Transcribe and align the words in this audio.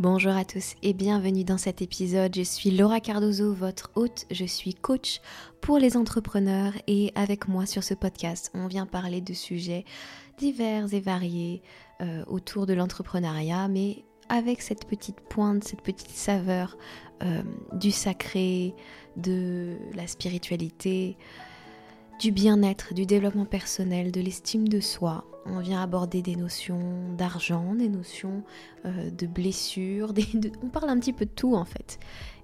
Bonjour 0.00 0.32
à 0.32 0.46
tous 0.46 0.76
et 0.82 0.94
bienvenue 0.94 1.44
dans 1.44 1.58
cet 1.58 1.82
épisode. 1.82 2.34
Je 2.34 2.40
suis 2.40 2.70
Laura 2.70 3.00
Cardozo, 3.00 3.52
votre 3.52 3.90
hôte. 3.96 4.24
Je 4.30 4.46
suis 4.46 4.72
coach 4.72 5.20
pour 5.60 5.76
les 5.76 5.94
entrepreneurs 5.94 6.72
et 6.86 7.12
avec 7.14 7.48
moi 7.48 7.66
sur 7.66 7.84
ce 7.84 7.92
podcast, 7.92 8.50
on 8.54 8.66
vient 8.66 8.86
parler 8.86 9.20
de 9.20 9.34
sujets 9.34 9.84
divers 10.38 10.94
et 10.94 11.00
variés 11.00 11.60
euh, 12.00 12.24
autour 12.28 12.64
de 12.64 12.72
l'entrepreneuriat, 12.72 13.68
mais 13.68 14.06
avec 14.30 14.62
cette 14.62 14.86
petite 14.86 15.20
pointe, 15.20 15.64
cette 15.64 15.82
petite 15.82 16.08
saveur 16.08 16.78
euh, 17.22 17.42
du 17.74 17.90
sacré, 17.90 18.74
de 19.18 19.76
la 19.94 20.06
spiritualité, 20.06 21.18
du 22.20 22.32
bien-être, 22.32 22.92
du 22.92 23.06
développement 23.06 23.46
personnel, 23.46 24.12
de 24.12 24.20
l'estime 24.20 24.68
de 24.68 24.78
soi. 24.78 25.24
On 25.46 25.60
vient 25.60 25.82
aborder 25.82 26.20
des 26.20 26.36
notions 26.36 27.14
d'argent, 27.16 27.74
des 27.74 27.88
notions 27.88 28.44
euh, 28.84 29.10
de 29.10 29.26
blessures, 29.26 30.12
on 30.62 30.68
parle 30.68 30.90
un 30.90 30.98
petit 30.98 31.14
peu 31.14 31.24
de 31.24 31.30
tout 31.30 31.54
en 31.54 31.64
fait. 31.64 31.98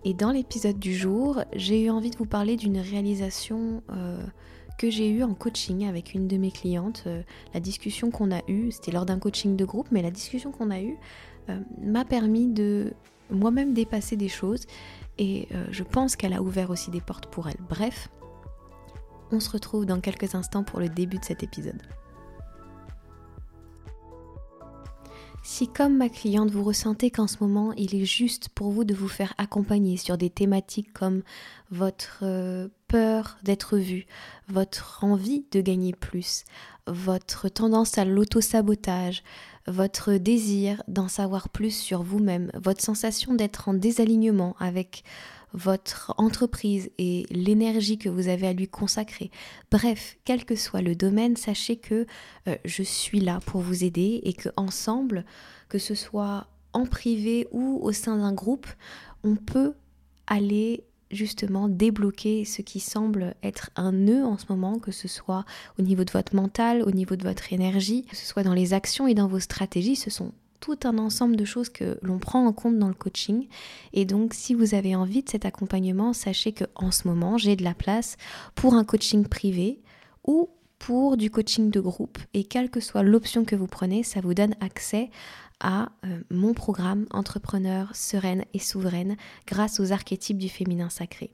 Et 0.05 0.15
dans 0.15 0.31
l'épisode 0.31 0.79
du 0.79 0.95
jour, 0.95 1.43
j'ai 1.55 1.85
eu 1.85 1.91
envie 1.91 2.09
de 2.11 2.17
vous 2.17 2.25
parler 2.25 2.57
d'une 2.57 2.79
réalisation 2.79 3.83
euh, 3.93 4.25
que 4.79 4.89
j'ai 4.89 5.11
eue 5.11 5.23
en 5.23 5.35
coaching 5.35 5.87
avec 5.87 6.15
une 6.15 6.27
de 6.27 6.39
mes 6.39 6.51
clientes. 6.51 7.05
Euh, 7.07 7.23
la 7.53 7.61
discussion 7.61 8.11
qu'on 8.11 8.33
a 8.33 8.41
eue, 8.49 8.73
c'était 8.73 8.93
lors 8.93 9.05
d'un 9.05 9.19
coaching 9.19 9.57
de 9.57 9.65
groupe, 9.67 9.89
mais 9.91 10.01
la 10.01 10.11
discussion 10.11 10.53
qu'on 10.53 10.71
a 10.71 10.81
eue 10.81 10.97
m'a 11.81 12.05
permis 12.05 12.49
de 12.49 12.93
moi-même 13.31 13.73
dépasser 13.73 14.17
des 14.17 14.29
choses 14.29 14.67
et 15.17 15.47
je 15.71 15.85
pense 15.85 16.17
qu'elle 16.17 16.33
a 16.33 16.43
ouvert 16.43 16.71
aussi 16.71 16.91
des 16.91 17.01
portes 17.01 17.27
pour 17.27 17.49
elle. 17.49 17.61
Bref, 17.69 18.09
on 19.33 19.41
se 19.41 19.51
retrouve 19.51 19.87
dans 19.87 20.01
quelques 20.01 20.35
instants 20.35 20.65
pour 20.65 20.81
le 20.81 20.89
début 20.89 21.19
de 21.19 21.25
cet 21.25 21.43
épisode. 21.43 21.83
Si 25.43 25.69
comme 25.69 25.97
ma 25.97 26.09
cliente 26.09 26.51
vous 26.51 26.65
ressentez 26.65 27.13
qu'en 27.13 27.29
ce 27.29 27.37
moment 27.41 27.73
il 27.77 27.95
est 27.95 28.05
juste 28.05 28.49
pour 28.49 28.73
vous 28.73 28.83
de 28.83 28.95
vous 28.95 29.07
faire 29.07 29.33
accompagner 29.39 29.97
sur 29.97 30.19
des 30.19 30.29
thématiques 30.29 30.93
comme 30.93 31.23
votre 31.71 32.19
euh, 32.23 32.67
peur 32.89 33.39
d'être 33.45 33.79
vu, 33.79 34.07
votre 34.49 35.05
envie 35.05 35.45
de 35.53 35.61
gagner 35.61 35.93
plus, 35.93 36.45
votre 36.89 37.49
tendance 37.49 37.97
à 37.97 38.05
l'auto-sabotage, 38.05 39.23
votre 39.69 40.15
désir 40.15 40.83
d'en 40.89 41.09
savoir 41.09 41.49
plus 41.49 41.71
sur 41.71 42.03
vous-même, 42.03 42.51
votre 42.55 42.83
sensation 42.83 43.35
d'être 43.35 43.69
en 43.69 43.75
désalignement 43.75 44.57
avec 44.59 45.05
votre 45.53 46.15
entreprise 46.19 46.91
et 46.99 47.27
l'énergie 47.31 47.99
que 47.99 48.09
vous 48.09 48.29
avez 48.29 48.47
à 48.47 48.53
lui 48.53 48.69
consacrer. 48.69 49.31
Bref, 49.71 50.17
quel 50.25 50.45
que 50.45 50.55
soit 50.55 50.83
le 50.83 50.95
domaine, 50.95 51.37
sachez 51.37 51.77
que 51.77 52.07
euh, 52.47 52.57
je 52.65 52.83
suis 52.83 53.21
là 53.21 53.41
pour 53.47 53.61
vous 53.61 53.83
aider 53.83 54.21
et 54.25 54.35
que 54.35 54.51
ensemble, 54.57 55.25
que 55.69 55.79
ce 55.79 55.95
soit 55.95 56.49
en 56.73 56.85
privé 56.85 57.49
ou 57.53 57.79
au 57.83 57.93
sein 57.93 58.19
d'un 58.19 58.35
groupe, 58.35 58.67
on 59.25 59.37
peut 59.37 59.75
aller 60.27 60.85
justement 61.17 61.69
débloquer 61.69 62.45
ce 62.45 62.63
qui 62.63 62.81
semble 62.81 63.35
être 63.43 63.71
un 63.75 63.93
nœud 63.93 64.25
en 64.25 64.39
ce 64.39 64.47
moment, 64.49 64.79
que 64.79 64.93
ce 64.93 65.09
soit 65.09 65.45
au 65.79 65.83
niveau 65.83 66.05
de 66.05 66.13
votre 66.13 66.37
mental, 66.37 66.83
au 66.83 66.93
niveau 66.93 67.17
de 67.17 67.25
votre 67.25 67.53
énergie, 67.53 68.05
que 68.05 68.17
ce 68.17 68.27
soit 68.27 68.43
dans 68.43 68.55
les 68.55 68.75
actions 68.75 69.09
et 69.09 69.15
dans 69.15 69.27
vos 69.27 69.41
stratégies, 69.41 69.97
ce 69.97 70.11
sont 70.11 70.33
tout 70.61 70.79
un 70.85 70.99
ensemble 70.99 71.37
de 71.37 71.45
choses 71.45 71.69
que 71.69 71.99
l'on 72.03 72.19
prend 72.19 72.47
en 72.47 72.53
compte 72.53 72.79
dans 72.79 72.89
le 72.89 72.95
coaching. 72.95 73.47
Et 73.93 74.05
donc, 74.05 74.35
si 74.35 74.55
vous 74.55 74.75
avez 74.75 74.97
envie 74.97 75.23
de 75.23 75.29
cet 75.29 75.45
accompagnement, 75.45 76.13
sachez 76.13 76.53
que 76.53 76.65
en 76.75 76.91
ce 76.91 77.07
moment, 77.09 77.39
j'ai 77.39 77.57
de 77.57 77.65
la 77.65 77.75
place 77.75 78.17
pour 78.55 78.75
un 78.75 78.85
coaching 78.85 79.27
privé 79.27 79.81
ou 80.27 80.49
pour 80.79 81.17
du 81.17 81.31
coaching 81.31 81.71
de 81.71 81.81
groupe. 81.81 82.19
Et 82.35 82.45
quelle 82.45 82.71
que 82.71 82.81
soit 82.81 83.03
l'option 83.03 83.45
que 83.45 83.57
vous 83.57 83.67
prenez, 83.67 84.03
ça 84.03 84.21
vous 84.21 84.35
donne 84.35 84.55
accès 84.61 85.11
à 85.61 85.91
euh, 86.05 86.21
mon 86.31 86.55
programme 86.55 87.07
Entrepreneur 87.11 87.95
sereine 87.95 88.45
et 88.55 88.59
souveraine 88.59 89.17
grâce 89.47 89.81
aux 89.81 89.93
archétypes 89.93 90.39
du 90.39 90.49
féminin 90.49 90.91
sacré. 90.91 91.31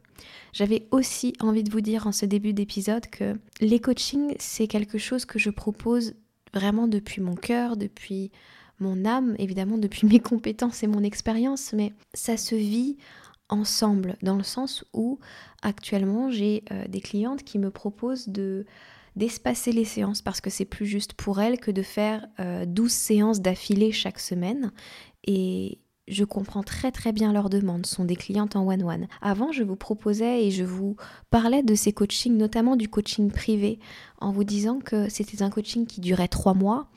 J'avais 0.53 0.87
aussi 0.91 1.33
envie 1.41 1.65
de 1.65 1.73
vous 1.73 1.81
dire 1.81 2.07
en 2.07 2.13
ce 2.13 2.27
début 2.27 2.53
d'épisode 2.53 3.07
que 3.09 3.39
les 3.61 3.81
coachings, 3.81 4.35
c'est 4.39 4.69
quelque 4.69 4.99
chose 4.99 5.25
que 5.25 5.39
je 5.39 5.51
propose 5.51 6.15
vraiment 6.55 6.87
depuis 6.87 7.21
mon 7.21 7.35
cœur, 7.35 7.77
depuis 7.77 8.31
mon 8.79 9.05
âme, 9.05 9.35
évidemment, 9.39 9.79
depuis 9.79 10.07
mes 10.07 10.21
compétences 10.21 10.83
et 10.83 10.87
mon 10.87 11.03
expérience, 11.03 11.73
mais 11.73 11.93
ça 12.15 12.37
se 12.37 12.55
vit 12.55 12.97
ensemble, 13.49 14.17
dans 14.23 14.37
le 14.37 14.43
sens 14.43 14.85
où 14.95 15.19
actuellement 15.61 16.31
j'ai 16.31 16.65
euh, 16.73 16.87
des 16.89 17.01
clientes 17.01 17.43
qui 17.43 17.59
me 17.59 17.71
proposent 17.71 18.29
de 18.29 18.65
d'espacer 19.17 19.73
les 19.73 19.85
séances 19.85 20.23
parce 20.23 20.41
que 20.41 20.51
c'est 20.51 20.65
plus 20.65 20.87
juste 20.87 21.15
pour 21.15 21.41
elles 21.41 21.59
que 21.59 21.71
de 21.71 21.83
faire 21.83 22.27
12 22.39 22.41
euh, 22.41 22.89
séances 22.89 23.41
d'affilée 23.41 23.93
chaque 23.93 24.19
semaine. 24.19 24.73
Et 25.25 25.79
je 26.09 26.25
comprends 26.25 26.63
très 26.63 26.91
très 26.91 27.13
bien 27.13 27.33
leurs 27.33 27.49
demandes, 27.49 27.87
ce 27.87 27.95
sont 27.95 28.05
des 28.05 28.17
clientes 28.17 28.57
en 28.57 28.67
one-one. 28.67 29.07
Avant, 29.21 29.53
je 29.53 29.63
vous 29.63 29.77
proposais 29.77 30.45
et 30.45 30.51
je 30.51 30.65
vous 30.65 30.97
parlais 31.31 31.63
de 31.63 31.75
ces 31.75 31.93
coachings, 31.93 32.37
notamment 32.37 32.77
du 32.77 32.89
coaching 32.89 33.31
privé, 33.31 33.79
en 34.19 34.33
vous 34.33 34.45
disant 34.45 34.81
que 34.81 35.09
c'était 35.09 35.43
un 35.43 35.51
coaching 35.51 35.87
qui 35.87 36.01
durait 36.01 36.29
trois 36.29 36.55
mois. 36.55 36.89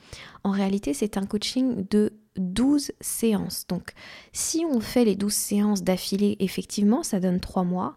En 0.42 0.50
réalité, 0.50 0.92
c'est 0.92 1.16
un 1.16 1.26
coaching 1.26 1.86
de 1.88 2.14
12 2.36 2.92
séances. 3.00 3.66
Donc, 3.68 3.92
si 4.32 4.64
on 4.68 4.80
fait 4.80 5.04
les 5.04 5.16
12 5.16 5.32
séances 5.32 5.82
d'affilée, 5.82 6.36
effectivement, 6.40 7.02
ça 7.02 7.20
donne 7.20 7.40
trois 7.40 7.64
mois. 7.64 7.96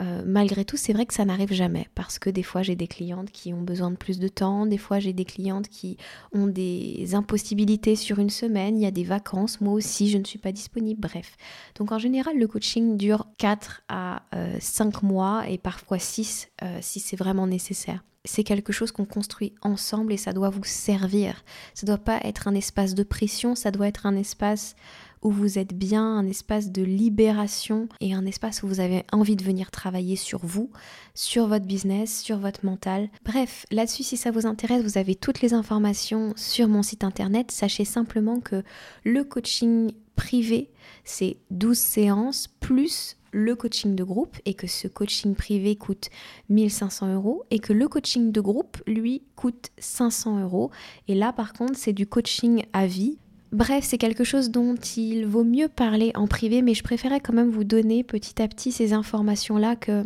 Euh, 0.00 0.22
malgré 0.26 0.64
tout, 0.64 0.76
c'est 0.76 0.92
vrai 0.92 1.06
que 1.06 1.14
ça 1.14 1.24
n'arrive 1.24 1.52
jamais 1.52 1.88
parce 1.94 2.18
que 2.18 2.28
des 2.28 2.42
fois 2.42 2.62
j'ai 2.62 2.74
des 2.74 2.88
clientes 2.88 3.30
qui 3.30 3.54
ont 3.54 3.62
besoin 3.62 3.92
de 3.92 3.96
plus 3.96 4.18
de 4.18 4.26
temps, 4.26 4.66
des 4.66 4.78
fois 4.78 4.98
j'ai 4.98 5.12
des 5.12 5.24
clientes 5.24 5.68
qui 5.68 5.98
ont 6.32 6.48
des 6.48 7.14
impossibilités 7.14 7.94
sur 7.94 8.18
une 8.18 8.30
semaine, 8.30 8.76
il 8.76 8.82
y 8.82 8.86
a 8.86 8.90
des 8.90 9.04
vacances, 9.04 9.60
moi 9.60 9.72
aussi 9.72 10.10
je 10.10 10.18
ne 10.18 10.24
suis 10.24 10.38
pas 10.38 10.50
disponible, 10.50 11.00
bref. 11.00 11.36
Donc 11.76 11.92
en 11.92 11.98
général, 11.98 12.36
le 12.38 12.48
coaching 12.48 12.96
dure 12.96 13.28
4 13.38 13.82
à 13.88 14.22
5 14.58 14.96
euh, 14.96 15.06
mois 15.06 15.48
et 15.48 15.58
parfois 15.58 16.00
6 16.00 16.48
euh, 16.62 16.78
si 16.80 16.98
c'est 16.98 17.16
vraiment 17.16 17.46
nécessaire. 17.46 18.02
C'est 18.24 18.42
quelque 18.42 18.72
chose 18.72 18.90
qu'on 18.90 19.04
construit 19.04 19.54
ensemble 19.60 20.12
et 20.12 20.16
ça 20.16 20.32
doit 20.32 20.48
vous 20.48 20.64
servir. 20.64 21.44
Ça 21.74 21.86
doit 21.86 21.98
pas 21.98 22.18
être 22.24 22.48
un 22.48 22.54
espace 22.54 22.94
de 22.94 23.02
pression, 23.02 23.54
ça 23.54 23.70
doit 23.70 23.86
être 23.86 24.06
un 24.06 24.16
espace 24.16 24.74
où 25.24 25.30
vous 25.30 25.58
êtes 25.58 25.74
bien, 25.74 26.04
un 26.04 26.26
espace 26.26 26.70
de 26.70 26.82
libération 26.82 27.88
et 28.00 28.14
un 28.14 28.26
espace 28.26 28.62
où 28.62 28.68
vous 28.68 28.80
avez 28.80 29.04
envie 29.10 29.36
de 29.36 29.42
venir 29.42 29.70
travailler 29.70 30.16
sur 30.16 30.44
vous, 30.44 30.70
sur 31.14 31.48
votre 31.48 31.64
business, 31.64 32.22
sur 32.22 32.38
votre 32.38 32.64
mental. 32.64 33.08
Bref, 33.24 33.64
là-dessus, 33.70 34.02
si 34.02 34.16
ça 34.16 34.30
vous 34.30 34.46
intéresse, 34.46 34.82
vous 34.82 34.98
avez 34.98 35.14
toutes 35.14 35.40
les 35.40 35.54
informations 35.54 36.34
sur 36.36 36.68
mon 36.68 36.82
site 36.82 37.04
internet. 37.04 37.50
Sachez 37.50 37.86
simplement 37.86 38.38
que 38.38 38.62
le 39.04 39.24
coaching 39.24 39.92
privé, 40.14 40.70
c'est 41.04 41.38
12 41.50 41.76
séances 41.76 42.48
plus 42.60 43.16
le 43.34 43.56
coaching 43.56 43.96
de 43.96 44.04
groupe 44.04 44.36
et 44.44 44.54
que 44.54 44.68
ce 44.68 44.86
coaching 44.86 45.34
privé 45.34 45.74
coûte 45.74 46.08
1500 46.50 47.14
euros 47.14 47.42
et 47.50 47.58
que 47.58 47.72
le 47.72 47.88
coaching 47.88 48.30
de 48.30 48.40
groupe, 48.40 48.78
lui, 48.86 49.22
coûte 49.34 49.70
500 49.78 50.42
euros. 50.42 50.70
Et 51.08 51.16
là, 51.16 51.32
par 51.32 51.52
contre, 51.52 51.76
c'est 51.76 51.92
du 51.92 52.06
coaching 52.06 52.64
à 52.72 52.86
vie 52.86 53.18
Bref, 53.54 53.84
c'est 53.84 53.98
quelque 53.98 54.24
chose 54.24 54.50
dont 54.50 54.74
il 54.74 55.26
vaut 55.26 55.44
mieux 55.44 55.68
parler 55.68 56.10
en 56.16 56.26
privé, 56.26 56.60
mais 56.60 56.74
je 56.74 56.82
préférais 56.82 57.20
quand 57.20 57.32
même 57.32 57.50
vous 57.50 57.62
donner 57.62 58.02
petit 58.02 58.42
à 58.42 58.48
petit 58.48 58.72
ces 58.72 58.92
informations-là 58.92 59.76
que 59.76 60.04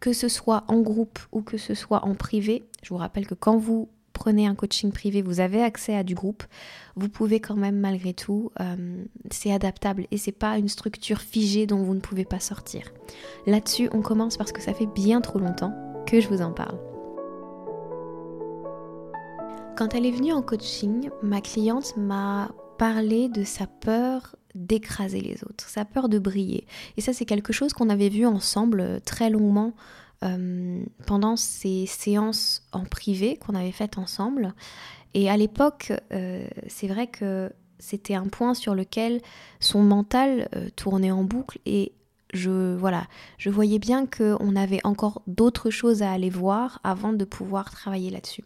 que 0.00 0.12
ce 0.12 0.28
soit 0.28 0.64
en 0.68 0.80
groupe 0.80 1.18
ou 1.32 1.40
que 1.40 1.56
ce 1.56 1.72
soit 1.72 2.04
en 2.04 2.14
privé. 2.14 2.64
Je 2.82 2.90
vous 2.90 2.98
rappelle 2.98 3.26
que 3.26 3.34
quand 3.34 3.56
vous 3.56 3.88
prenez 4.12 4.46
un 4.46 4.54
coaching 4.54 4.92
privé, 4.92 5.22
vous 5.22 5.40
avez 5.40 5.62
accès 5.62 5.96
à 5.96 6.02
du 6.02 6.14
groupe. 6.14 6.42
Vous 6.94 7.08
pouvez 7.08 7.40
quand 7.40 7.56
même 7.56 7.78
malgré 7.78 8.12
tout, 8.12 8.50
euh, 8.60 9.02
c'est 9.30 9.52
adaptable 9.52 10.06
et 10.10 10.18
c'est 10.18 10.30
pas 10.30 10.58
une 10.58 10.68
structure 10.68 11.22
figée 11.22 11.66
dont 11.66 11.82
vous 11.82 11.94
ne 11.94 12.00
pouvez 12.00 12.26
pas 12.26 12.40
sortir. 12.40 12.82
Là-dessus, 13.46 13.88
on 13.92 14.02
commence 14.02 14.36
parce 14.36 14.52
que 14.52 14.60
ça 14.60 14.74
fait 14.74 14.88
bien 14.94 15.22
trop 15.22 15.38
longtemps 15.38 15.72
que 16.06 16.20
je 16.20 16.28
vous 16.28 16.42
en 16.42 16.52
parle. 16.52 16.91
Quand 19.74 19.94
elle 19.94 20.04
est 20.04 20.10
venue 20.10 20.32
en 20.32 20.42
coaching, 20.42 21.08
ma 21.22 21.40
cliente 21.40 21.96
m'a 21.96 22.52
parlé 22.78 23.28
de 23.28 23.42
sa 23.42 23.66
peur 23.66 24.36
d'écraser 24.54 25.20
les 25.22 25.42
autres, 25.44 25.66
sa 25.66 25.86
peur 25.86 26.10
de 26.10 26.18
briller. 26.18 26.66
Et 26.98 27.00
ça, 27.00 27.14
c'est 27.14 27.24
quelque 27.24 27.54
chose 27.54 27.72
qu'on 27.72 27.88
avait 27.88 28.10
vu 28.10 28.26
ensemble 28.26 28.80
euh, 28.80 29.00
très 29.00 29.30
longuement 29.30 29.72
euh, 30.24 30.84
pendant 31.06 31.36
ces 31.36 31.86
séances 31.86 32.66
en 32.72 32.84
privé 32.84 33.38
qu'on 33.38 33.54
avait 33.54 33.72
faites 33.72 33.96
ensemble. 33.96 34.54
Et 35.14 35.30
à 35.30 35.38
l'époque, 35.38 35.92
euh, 36.12 36.46
c'est 36.68 36.86
vrai 36.86 37.06
que 37.06 37.50
c'était 37.78 38.14
un 38.14 38.26
point 38.26 38.52
sur 38.52 38.74
lequel 38.74 39.22
son 39.58 39.82
mental 39.82 40.48
tournait 40.76 41.10
en 41.10 41.24
boucle 41.24 41.58
et 41.66 41.92
je 42.32 42.74
voilà, 42.76 43.06
je 43.38 43.50
voyais 43.50 43.78
bien 43.78 44.06
qu'on 44.06 44.56
avait 44.56 44.80
encore 44.84 45.22
d'autres 45.26 45.70
choses 45.70 46.02
à 46.02 46.10
aller 46.10 46.30
voir 46.30 46.80
avant 46.82 47.12
de 47.12 47.24
pouvoir 47.24 47.70
travailler 47.70 48.10
là-dessus. 48.10 48.44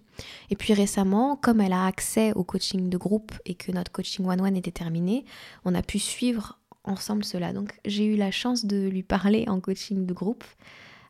Et 0.51 0.57
puis 0.57 0.75
récemment, 0.75 1.37
comme 1.37 1.61
elle 1.61 1.73
a 1.73 1.87
accès 1.87 2.33
au 2.35 2.43
coaching 2.43 2.89
de 2.89 2.97
groupe 2.97 3.33
et 3.45 3.55
que 3.55 3.71
notre 3.71 3.93
coaching 3.93 4.27
one-one 4.27 4.57
était 4.57 4.73
terminé, 4.73 5.25
on 5.65 5.75
a 5.75 5.83
pu 5.83 5.99
suivre 5.99 6.59
ensemble 6.85 7.25
cela. 7.25 7.53
Donc 7.53 7.79
j'ai 7.85 8.07
eu 8.07 8.17
la 8.17 8.31
chance 8.31 8.65
de 8.65 8.89
lui 8.89 9.03
parler 9.03 9.45
en 9.49 9.61
coaching 9.61 10.07
de 10.07 10.13
groupe. 10.13 10.45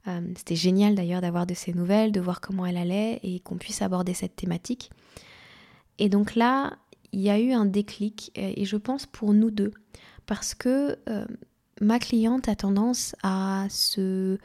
Euh, 0.06 0.20
c'était 0.36 0.56
génial 0.56 0.94
d'ailleurs 0.94 1.20
d'avoir 1.20 1.46
de 1.46 1.54
ses 1.54 1.72
nouvelles, 1.72 2.12
de 2.12 2.20
voir 2.20 2.40
comment 2.40 2.66
elle 2.66 2.76
allait 2.76 3.20
et 3.22 3.40
qu'on 3.40 3.56
puisse 3.56 3.80
aborder 3.82 4.12
cette 4.14 4.36
thématique. 4.36 4.90
Et 5.98 6.08
donc 6.08 6.34
là, 6.34 6.76
il 7.12 7.20
y 7.20 7.30
a 7.30 7.38
eu 7.38 7.52
un 7.52 7.64
déclic, 7.64 8.30
et 8.34 8.66
je 8.66 8.76
pense 8.76 9.06
pour 9.06 9.32
nous 9.32 9.50
deux, 9.50 9.72
parce 10.26 10.54
que 10.54 10.98
ma 11.80 11.98
cliente 11.98 12.48
a 12.48 12.56
tendance 12.56 13.14
à 13.22 13.66
se 13.70 14.38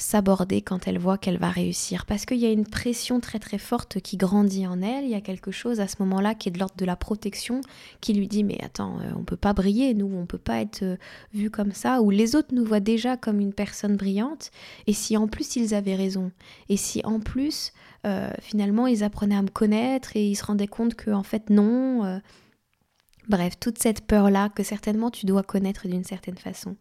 s'aborder 0.00 0.62
quand 0.62 0.86
elle 0.86 0.98
voit 0.98 1.18
qu'elle 1.18 1.38
va 1.38 1.50
réussir. 1.50 2.06
Parce 2.06 2.24
qu'il 2.24 2.38
y 2.38 2.46
a 2.46 2.50
une 2.52 2.66
pression 2.66 3.20
très 3.20 3.38
très 3.38 3.58
forte 3.58 4.00
qui 4.00 4.16
grandit 4.16 4.66
en 4.66 4.80
elle. 4.80 5.04
Il 5.04 5.10
y 5.10 5.14
a 5.14 5.20
quelque 5.20 5.50
chose 5.50 5.80
à 5.80 5.88
ce 5.88 5.96
moment-là 6.00 6.34
qui 6.34 6.48
est 6.48 6.52
de 6.52 6.58
l'ordre 6.58 6.76
de 6.76 6.84
la 6.84 6.96
protection 6.96 7.60
qui 8.00 8.14
lui 8.14 8.28
dit 8.28 8.44
mais 8.44 8.58
attends, 8.62 9.00
euh, 9.00 9.10
on 9.16 9.24
peut 9.24 9.36
pas 9.36 9.52
briller, 9.52 9.94
nous, 9.94 10.10
on 10.14 10.26
peut 10.26 10.38
pas 10.38 10.60
être 10.60 10.82
euh, 10.82 10.96
vu 11.34 11.50
comme 11.50 11.72
ça. 11.72 12.00
Ou 12.00 12.10
les 12.10 12.36
autres 12.36 12.54
nous 12.54 12.64
voient 12.64 12.80
déjà 12.80 13.16
comme 13.16 13.40
une 13.40 13.52
personne 13.52 13.96
brillante. 13.96 14.50
Et 14.86 14.92
si 14.92 15.16
en 15.16 15.26
plus 15.26 15.56
ils 15.56 15.74
avaient 15.74 15.96
raison, 15.96 16.30
et 16.68 16.76
si 16.76 17.00
en 17.04 17.20
plus 17.20 17.72
euh, 18.06 18.30
finalement 18.40 18.86
ils 18.86 19.02
apprenaient 19.02 19.36
à 19.36 19.42
me 19.42 19.48
connaître 19.48 20.16
et 20.16 20.24
ils 20.24 20.36
se 20.36 20.44
rendaient 20.44 20.68
compte 20.68 20.94
que 20.94 21.10
en 21.10 21.24
fait 21.24 21.50
non. 21.50 22.20
Bref, 23.28 23.58
toute 23.60 23.78
cette 23.78 24.00
peur-là 24.06 24.48
que 24.48 24.62
certainement 24.62 25.10
tu 25.10 25.26
dois 25.26 25.42
connaître 25.42 25.86
d'une 25.86 26.04
certaine 26.04 26.38
façon. 26.38 26.76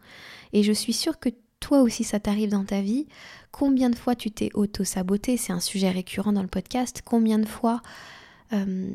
Et 0.53 0.63
je 0.63 0.71
suis 0.71 0.93
sûre 0.93 1.19
que 1.19 1.29
toi 1.59 1.81
aussi 1.81 2.03
ça 2.03 2.19
t'arrive 2.19 2.49
dans 2.49 2.65
ta 2.65 2.81
vie, 2.81 3.07
combien 3.51 3.89
de 3.89 3.95
fois 3.95 4.15
tu 4.15 4.31
t'es 4.31 4.49
auto-saboté, 4.53 5.37
c'est 5.37 5.53
un 5.53 5.59
sujet 5.59 5.89
récurrent 5.89 6.33
dans 6.33 6.41
le 6.41 6.47
podcast, 6.47 7.01
combien 7.03 7.39
de 7.39 7.47
fois 7.47 7.81
euh, 8.53 8.91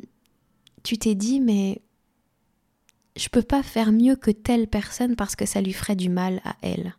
tu 0.82 0.96
t'es 0.96 1.14
dit 1.14 1.40
mais 1.40 1.82
je 3.16 3.28
peux 3.28 3.42
pas 3.42 3.62
faire 3.62 3.92
mieux 3.92 4.16
que 4.16 4.30
telle 4.30 4.66
personne 4.66 5.16
parce 5.16 5.36
que 5.36 5.44
ça 5.44 5.60
lui 5.60 5.72
ferait 5.72 5.96
du 5.96 6.08
mal 6.08 6.40
à 6.44 6.56
elle? 6.62 6.94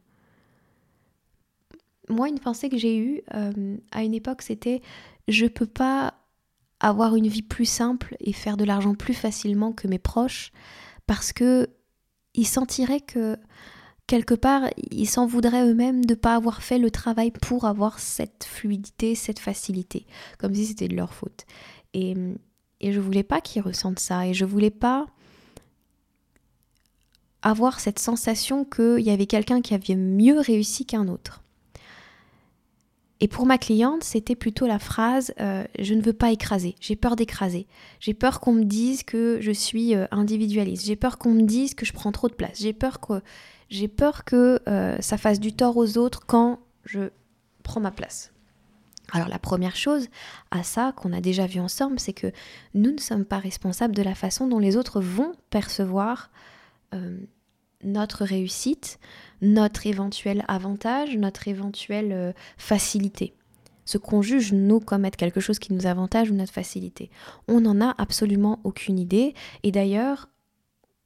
Moi, 2.10 2.28
une 2.30 2.40
pensée 2.40 2.70
que 2.70 2.78
j'ai 2.78 2.98
eue 2.98 3.22
euh, 3.34 3.78
à 3.92 4.04
une 4.04 4.14
époque, 4.14 4.42
c'était 4.42 4.82
je 5.28 5.46
peux 5.46 5.66
pas 5.66 6.14
avoir 6.84 7.16
une 7.16 7.28
vie 7.28 7.42
plus 7.42 7.66
simple 7.66 8.16
et 8.20 8.34
faire 8.34 8.58
de 8.58 8.66
l'argent 8.66 8.94
plus 8.94 9.14
facilement 9.14 9.72
que 9.72 9.88
mes 9.88 10.00
proches 10.00 10.52
parce 11.08 11.34
que 11.34 11.70
ils 12.36 12.48
sentiraient 12.48 13.02
que 13.02 13.38
quelque 14.06 14.34
part, 14.34 14.64
ils 14.92 15.08
s'en 15.08 15.26
voudraient 15.26 15.66
eux-mêmes 15.66 16.04
de 16.04 16.14
ne 16.14 16.20
pas 16.20 16.36
avoir 16.36 16.62
fait 16.62 16.78
le 16.78 16.92
travail 16.92 17.32
pour 17.32 17.66
avoir 17.66 18.00
cette 18.00 18.44
fluidité, 18.44 19.16
cette 19.16 19.40
facilité, 19.40 20.06
comme 20.40 20.54
si 20.54 20.66
c'était 20.66 20.88
de 20.88 20.96
leur 20.96 21.14
faute. 21.14 21.46
Et, 21.94 22.16
et 22.82 22.92
je 22.92 23.00
voulais 23.00 23.24
pas 23.24 23.40
qu'ils 23.40 23.62
ressentent 23.62 24.00
ça, 24.00 24.28
et 24.28 24.34
je 24.34 24.46
voulais 24.46 24.72
pas 24.72 25.06
avoir 27.44 27.80
cette 27.80 28.00
sensation 28.00 28.66
qu'il 28.66 29.02
y 29.02 29.10
avait 29.10 29.28
quelqu'un 29.28 29.62
qui 29.62 29.74
avait 29.74 29.96
mieux 29.96 30.40
réussi 30.40 30.86
qu'un 30.86 31.08
autre. 31.08 31.44
Et 33.20 33.28
pour 33.28 33.46
ma 33.46 33.58
cliente, 33.58 34.04
c'était 34.04 34.36
plutôt 34.36 34.66
la 34.68 34.80
phrase 34.80 35.34
euh, 35.40 35.64
je 35.80 35.94
ne 35.94 36.02
veux 36.02 36.14
pas 36.14 36.32
écraser, 36.32 36.76
j'ai 36.82 36.96
peur 36.96 37.16
d'écraser, 37.16 37.68
j'ai 38.00 38.14
peur 38.14 38.40
qu'on 38.40 38.54
me 38.54 38.66
dise 38.66 39.04
que 39.04 39.38
je 39.40 39.52
suis 39.52 39.96
euh, 39.96 40.06
individualiste, 40.12 40.86
j'ai 40.86 40.96
peur 40.96 41.18
qu'on 41.18 41.34
me 41.34 41.44
dise 41.44 41.74
que 41.74 41.86
je 41.86 41.94
prends 41.94 42.12
trop 42.12 42.28
de 42.28 42.34
place, 42.34 42.60
j'ai 42.60 42.74
peur 42.74 43.00
que 43.00 43.22
j'ai 43.70 43.88
peur 43.88 44.26
que 44.26 44.60
euh, 44.68 44.98
ça 45.00 45.18
fasse 45.18 45.40
du 45.40 45.54
tort 45.54 45.78
aux 45.78 45.98
autres 45.98 46.26
quand 46.26 46.60
je 46.86 47.10
prends 47.64 47.80
ma 47.80 47.92
place. 47.92 48.34
Alors 49.12 49.30
la 49.30 49.40
première 49.40 49.76
chose 49.76 50.10
à 50.52 50.64
ça 50.64 50.92
qu'on 50.96 51.14
a 51.14 51.22
déjà 51.22 51.46
vu 51.46 51.60
ensemble, 51.60 52.00
c'est 52.00 52.14
que 52.14 52.32
nous 52.74 52.92
ne 52.92 53.00
sommes 53.00 53.26
pas 53.26 53.38
responsables 53.38 53.96
de 53.96 54.02
la 54.02 54.16
façon 54.16 54.48
dont 54.48 54.60
les 54.60 54.76
autres 54.76 55.00
vont 55.00 55.34
percevoir 55.50 56.30
notre 57.84 58.24
réussite, 58.24 59.00
notre 59.42 59.88
éventuel 59.88 60.44
avantage, 60.48 61.16
notre 61.18 61.48
éventuelle 61.48 62.12
euh, 62.12 62.34
facilité. 62.58 63.34
Ce 63.86 63.98
qu'on 63.98 64.22
juge, 64.22 64.54
nous, 64.54 64.80
comme 64.80 65.06
être 65.06 65.18
quelque 65.18 65.42
chose 65.42 65.60
qui 65.60 65.74
nous 65.74 65.86
avantage 65.86 66.32
ou 66.32 66.36
notre 66.36 66.54
facilité. 66.54 67.10
On 67.48 67.62
n'en 67.62 67.82
a 67.82 67.94
absolument 67.98 68.60
aucune 68.64 68.98
idée. 68.98 69.34
Et 69.64 69.72
d'ailleurs, 69.72 70.30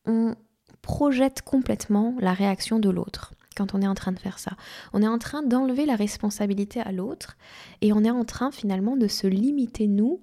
on 0.05 0.35
projette 0.83 1.41
complètement 1.41 2.15
la 2.19 2.33
réaction 2.33 2.79
de 2.79 2.89
l'autre 2.89 3.33
quand 3.57 3.73
on 3.73 3.81
est 3.81 3.87
en 3.87 3.95
train 3.95 4.11
de 4.11 4.19
faire 4.19 4.37
ça. 4.37 4.51
On 4.93 5.01
est 5.01 5.07
en 5.07 5.17
train 5.17 5.41
d'enlever 5.41 5.85
la 5.85 5.95
responsabilité 5.95 6.79
à 6.79 6.91
l'autre 6.91 7.35
et 7.81 7.91
on 7.91 8.03
est 8.03 8.11
en 8.11 8.23
train 8.23 8.51
finalement 8.51 8.95
de 8.95 9.07
se 9.07 9.25
limiter 9.25 9.87
nous 9.87 10.21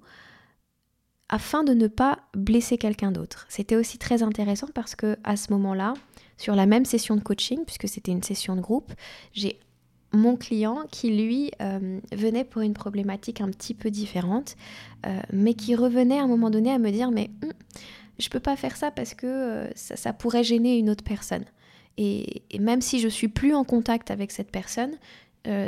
afin 1.27 1.63
de 1.63 1.73
ne 1.73 1.87
pas 1.87 2.19
blesser 2.33 2.77
quelqu'un 2.77 3.11
d'autre. 3.11 3.45
C'était 3.49 3.75
aussi 3.75 3.97
très 3.97 4.23
intéressant 4.23 4.67
parce 4.73 4.95
que 4.95 5.17
à 5.23 5.35
ce 5.35 5.51
moment-là, 5.53 5.93
sur 6.37 6.55
la 6.55 6.65
même 6.65 6.85
session 6.85 7.15
de 7.15 7.21
coaching, 7.21 7.63
puisque 7.65 7.87
c'était 7.87 8.11
une 8.11 8.23
session 8.23 8.55
de 8.55 8.61
groupe, 8.61 8.91
j'ai 9.33 9.59
mon 10.15 10.37
client 10.37 10.85
qui 10.91 11.11
lui 11.11 11.51
euh, 11.61 11.99
venait 12.11 12.43
pour 12.43 12.61
une 12.61 12.73
problématique 12.73 13.41
un 13.41 13.49
petit 13.49 13.73
peu 13.73 13.91
différente, 13.91 14.55
euh, 15.05 15.19
mais 15.31 15.53
qui 15.53 15.75
revenait 15.75 16.19
à 16.19 16.23
un 16.23 16.27
moment 16.27 16.49
donné 16.49 16.71
à 16.71 16.79
me 16.79 16.89
dire 16.89 17.11
mais 17.11 17.29
hum, 17.43 17.51
je 18.17 18.29
peux 18.29 18.39
pas 18.39 18.55
faire 18.55 18.77
ça 18.77 18.91
parce 18.91 19.13
que 19.13 19.27
euh, 19.27 19.69
ça, 19.75 20.13
pourrait 20.13 20.43
gêner 20.43 20.77
une 20.77 20.89
autre 20.89 21.03
personne. 21.03 21.45
Et, 21.97 22.43
même 22.59 22.81
si 22.81 22.99
je 22.99 23.07
suis 23.07 23.27
plus 23.27 23.53
en 23.53 23.63
contact 23.63 24.11
avec 24.11 24.31
cette 24.31 24.51
personne, 24.51 24.95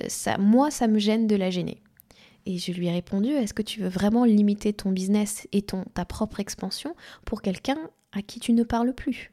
ça, 0.08 0.40
moi, 0.40 0.72
ça 0.72 0.88
me 0.88 0.98
gêne 0.98 1.28
de 1.28 1.36
la 1.36 1.52
gêner. 1.52 1.82
Et 2.48 2.58
je 2.58 2.72
lui 2.72 2.88
ai 2.88 2.92
répondu, 2.92 3.30
est-ce 3.30 3.54
que 3.54 3.62
tu 3.62 3.80
veux 3.80 3.90
vraiment 3.90 4.26
limiter 4.26 4.74
ton 4.74 4.92
business 4.92 5.48
et 5.52 5.62
ton, 5.62 5.84
ta 5.94 6.04
propre 6.04 6.40
expansion 6.40 6.96
pour 7.26 7.42
quelqu'un 7.42 7.78
à 8.12 8.22
qui 8.24 8.40
tu 8.40 8.54
ne 8.54 8.64
parles 8.64 8.94
plus? 8.94 9.32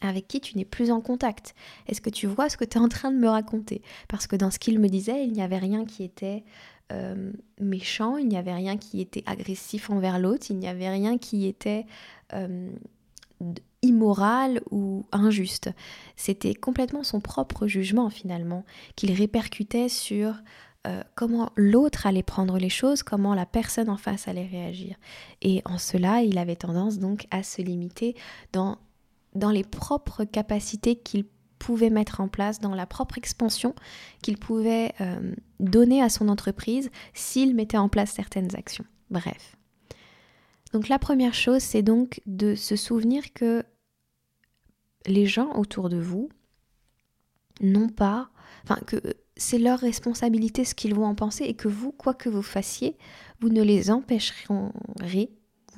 Avec 0.00 0.28
qui 0.28 0.40
tu 0.40 0.56
n'es 0.56 0.64
plus 0.64 0.90
en 0.90 1.00
contact 1.00 1.54
Est-ce 1.86 2.00
que 2.00 2.10
tu 2.10 2.26
vois 2.26 2.48
ce 2.48 2.56
que 2.56 2.64
tu 2.64 2.78
es 2.78 2.80
en 2.80 2.88
train 2.88 3.10
de 3.10 3.16
me 3.16 3.28
raconter? 3.28 3.82
Parce 4.08 4.26
que 4.26 4.36
dans 4.36 4.50
ce 4.50 4.58
qu'il 4.58 4.78
me 4.78 4.88
disait, 4.88 5.24
il 5.24 5.32
n'y 5.32 5.42
avait 5.42 5.58
rien 5.58 5.84
qui 5.84 6.04
était 6.04 6.44
euh, 6.92 7.32
méchant, 7.60 8.16
il 8.16 8.28
n'y 8.28 8.36
avait 8.36 8.54
rien 8.54 8.76
qui 8.76 9.00
était 9.00 9.24
agressif 9.26 9.90
envers 9.90 10.18
l'autre, 10.18 10.46
il 10.50 10.58
n'y 10.58 10.68
avait 10.68 10.88
rien 10.88 11.18
qui 11.18 11.46
était 11.46 11.84
euh, 12.32 12.70
immoral 13.82 14.62
ou 14.70 15.04
injuste. 15.12 15.70
C'était 16.16 16.54
complètement 16.54 17.02
son 17.02 17.20
propre 17.20 17.66
jugement 17.66 18.08
finalement, 18.08 18.64
qu'il 18.96 19.12
répercutait 19.12 19.88
sur 19.88 20.34
euh, 20.86 21.02
comment 21.14 21.50
l'autre 21.56 22.06
allait 22.06 22.22
prendre 22.22 22.56
les 22.56 22.70
choses, 22.70 23.02
comment 23.02 23.34
la 23.34 23.46
personne 23.46 23.90
en 23.90 23.96
face 23.96 24.28
allait 24.28 24.46
réagir. 24.46 24.96
Et 25.42 25.60
en 25.64 25.76
cela, 25.76 26.22
il 26.22 26.38
avait 26.38 26.56
tendance 26.56 26.98
donc 26.98 27.26
à 27.30 27.42
se 27.42 27.60
limiter 27.60 28.16
dans, 28.52 28.78
dans 29.38 29.50
les 29.50 29.64
propres 29.64 30.24
capacités 30.24 30.96
qu'il 30.96 31.24
pouvait 31.58 31.90
mettre 31.90 32.20
en 32.20 32.28
place, 32.28 32.60
dans 32.60 32.74
la 32.74 32.86
propre 32.86 33.18
expansion 33.18 33.74
qu'il 34.22 34.38
pouvait 34.38 34.94
euh, 35.00 35.34
donner 35.60 36.02
à 36.02 36.08
son 36.08 36.28
entreprise 36.28 36.90
s'il 37.14 37.54
mettait 37.54 37.78
en 37.78 37.88
place 37.88 38.12
certaines 38.12 38.54
actions. 38.56 38.84
Bref. 39.10 39.56
Donc 40.72 40.88
la 40.88 40.98
première 40.98 41.34
chose, 41.34 41.62
c'est 41.62 41.82
donc 41.82 42.20
de 42.26 42.54
se 42.54 42.76
souvenir 42.76 43.32
que 43.32 43.64
les 45.06 45.26
gens 45.26 45.52
autour 45.54 45.88
de 45.88 45.98
vous 45.98 46.28
n'ont 47.60 47.88
pas, 47.88 48.30
enfin 48.64 48.78
que 48.86 49.00
c'est 49.36 49.58
leur 49.58 49.78
responsabilité 49.78 50.64
ce 50.64 50.74
qu'ils 50.74 50.94
vont 50.94 51.06
en 51.06 51.14
penser 51.14 51.44
et 51.44 51.54
que 51.54 51.68
vous, 51.68 51.92
quoi 51.92 52.12
que 52.12 52.28
vous 52.28 52.42
fassiez, 52.42 52.96
vous 53.40 53.48
ne 53.48 53.62
les 53.62 53.90
empêcherez, 53.90 55.30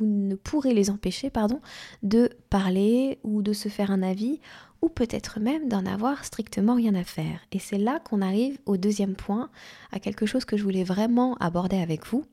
ne 0.05 0.35
pourrez 0.35 0.75
les 0.75 0.91
empêcher, 0.91 1.31
pardon, 1.31 1.61
de 2.03 2.31
parler 2.49 3.19
ou 3.23 3.43
de 3.43 3.53
se 3.53 3.69
faire 3.69 3.91
un 3.91 4.03
avis 4.03 4.41
ou 4.83 4.89
peut-être 4.89 5.41
même 5.41 5.69
d'en 5.69 5.85
avoir 5.85 6.25
strictement 6.25 6.75
rien 6.75 6.95
à 6.95 7.05
faire. 7.05 7.41
Et 7.53 7.59
c'est 7.59 7.79
là 7.79 8.01
qu'on 8.01 8.23
arrive 8.23 8.59
au 8.67 8.77
deuxième 8.77 9.15
point, 9.15 9.51
à 9.93 10.01
quelque 10.01 10.27
chose 10.27 10.45
que 10.45 10.57
je 10.57 10.63
voulais 10.63 10.85
vraiment 10.85 11.35
aborder 11.37 11.77
avec 11.77 12.07
vous. 12.07 12.25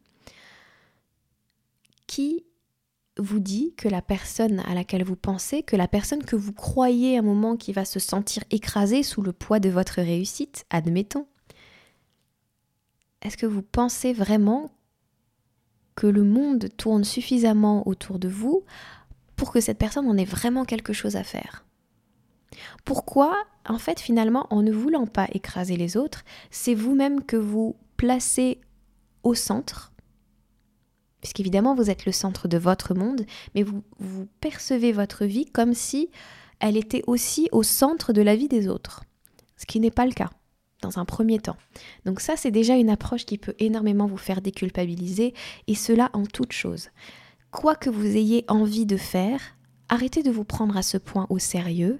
Qui 2.07 2.45
vous 3.17 3.39
dit 3.39 3.74
que 3.75 3.89
la 3.89 4.01
personne 4.01 4.59
à 4.62 4.74
laquelle 4.74 5.03
vous 5.03 5.15
pensez, 5.15 5.63
que 5.63 5.75
la 5.75 5.88
personne 5.88 6.24
que 6.24 6.36
vous 6.36 6.53
croyez 6.53 7.17
à 7.17 7.19
un 7.19 7.24
moment 7.24 7.57
qui 7.57 7.74
va 7.74 7.83
se 7.83 8.00
sentir 8.00 8.43
écrasée 8.51 9.03
sous 9.03 9.21
le 9.21 9.33
poids 9.33 9.59
de 9.59 9.69
votre 9.69 9.95
réussite, 9.95 10.65
admettons, 10.69 11.27
est-ce 13.21 13.38
que 13.38 13.45
vous 13.45 13.63
pensez 13.63 14.13
vraiment 14.13 14.69
que 15.98 16.08
le 16.08 16.24
monde 16.24 16.70
tourne 16.77 17.04
suffisamment 17.04 17.86
autour 17.88 18.20
de 18.20 18.30
vous 18.30 18.63
pour 19.36 19.51
que 19.51 19.60
cette 19.60 19.80
personne 19.80 20.08
en 20.08 20.16
ait 20.16 20.25
vraiment 20.25 20.63
quelque 20.63 20.94
chose 20.94 21.16
à 21.16 21.24
faire. 21.24 21.66
Pourquoi, 22.86 23.36
en 23.68 23.80
fait, 23.80 24.00
finalement, 24.00 24.46
en 24.51 24.62
ne 24.62 24.72
voulant 24.72 25.08
pas 25.08 25.27
écraser 25.34 25.75
les 25.75 25.98
autres, 25.98 26.24
c'est 26.51 26.75
vous-même 26.75 27.24
que 27.24 27.36
vous 27.36 27.75
placez 27.98 28.62
au 29.24 29.34
centre, 29.34 29.92
puisqu'évidemment, 31.22 31.74
vous 31.74 31.89
êtes 31.89 32.06
le 32.06 32.12
centre 32.12 32.48
de 32.48 32.60
votre 32.60 32.94
monde, 32.94 33.25
mais 33.56 33.63
vous, 33.63 33.82
vous 33.98 34.27
percevez 34.39 34.92
votre 34.92 35.25
vie 35.25 35.46
comme 35.46 35.74
si 35.74 36.12
elle 36.60 36.77
était 36.77 37.04
aussi 37.08 37.50
au 37.51 37.63
centre 37.63 38.13
de 38.13 38.22
la 38.22 38.36
vie 38.36 38.48
des 38.48 38.68
autres, 38.68 39.04
ce 39.58 39.66
qui 39.66 39.80
n'est 39.80 39.92
pas 39.92 40.06
le 40.06 40.13
cas 40.13 40.30
dans 40.81 41.00
un 41.00 41.05
premier 41.05 41.39
temps. 41.39 41.57
Donc 42.05 42.19
ça, 42.19 42.36
c'est 42.36 42.51
déjà 42.51 42.75
une 42.75 42.89
approche 42.89 43.25
qui 43.25 43.38
peut 43.38 43.55
énormément 43.60 44.05
vous 44.05 44.17
faire 44.17 44.41
déculpabiliser, 44.41 45.34
et 45.67 45.75
cela 45.75 46.10
en 46.13 46.25
toute 46.25 46.53
chose. 46.53 46.89
Quoi 47.51 47.75
que 47.75 47.89
vous 47.89 48.05
ayez 48.05 48.46
envie 48.48 48.86
de 48.86 48.98
faire, 48.98 49.39
arrêtez 49.89 50.24
de 50.24 50.31
vous 50.31 50.43
prendre 50.43 50.77
à 50.77 50.84
ce 50.84 50.98
point 50.98 51.27
au 51.29 51.39
sérieux, 51.39 52.00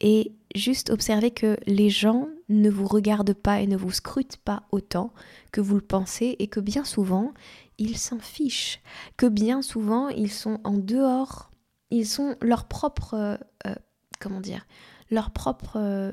et 0.00 0.32
juste 0.54 0.90
observer 0.90 1.30
que 1.30 1.56
les 1.66 1.90
gens 1.90 2.28
ne 2.48 2.70
vous 2.70 2.86
regardent 2.86 3.34
pas 3.34 3.60
et 3.60 3.66
ne 3.66 3.76
vous 3.76 3.92
scrutent 3.92 4.38
pas 4.38 4.64
autant 4.72 5.12
que 5.52 5.60
vous 5.60 5.74
le 5.74 5.82
pensez 5.82 6.36
et 6.38 6.48
que 6.48 6.58
bien 6.60 6.84
souvent, 6.84 7.32
ils 7.78 7.96
s'en 7.96 8.18
fichent, 8.18 8.80
que 9.16 9.26
bien 9.26 9.62
souvent, 9.62 10.08
ils 10.08 10.32
sont 10.32 10.58
en 10.64 10.74
dehors, 10.74 11.50
ils 11.90 12.06
sont 12.06 12.36
leur 12.40 12.66
propre, 12.66 13.14
euh, 13.14 13.36
euh, 13.66 13.74
comment 14.18 14.40
dire, 14.40 14.66
leur 15.10 15.30
propre 15.30 16.12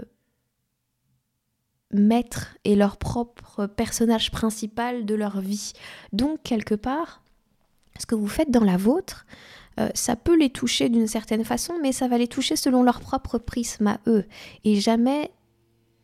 euh, 1.93 1.97
maître 1.97 2.57
et 2.63 2.75
leur 2.75 2.97
propre 2.97 3.65
personnage 3.67 4.31
principal 4.31 5.05
de 5.05 5.15
leur 5.15 5.39
vie. 5.41 5.73
Donc, 6.13 6.41
quelque 6.43 6.75
part, 6.75 7.21
ce 7.99 8.05
que 8.05 8.15
vous 8.15 8.27
faites 8.27 8.51
dans 8.51 8.63
la 8.63 8.77
vôtre, 8.77 9.25
euh, 9.79 9.89
ça 9.93 10.15
peut 10.15 10.37
les 10.37 10.49
toucher 10.49 10.89
d'une 10.89 11.07
certaine 11.07 11.45
façon, 11.45 11.73
mais 11.81 11.91
ça 11.91 12.07
va 12.07 12.17
les 12.17 12.27
toucher 12.27 12.55
selon 12.55 12.83
leur 12.83 12.99
propre 12.99 13.37
prisme 13.37 13.87
à 13.87 13.99
eux. 14.07 14.25
Et 14.63 14.79
jamais, 14.79 15.31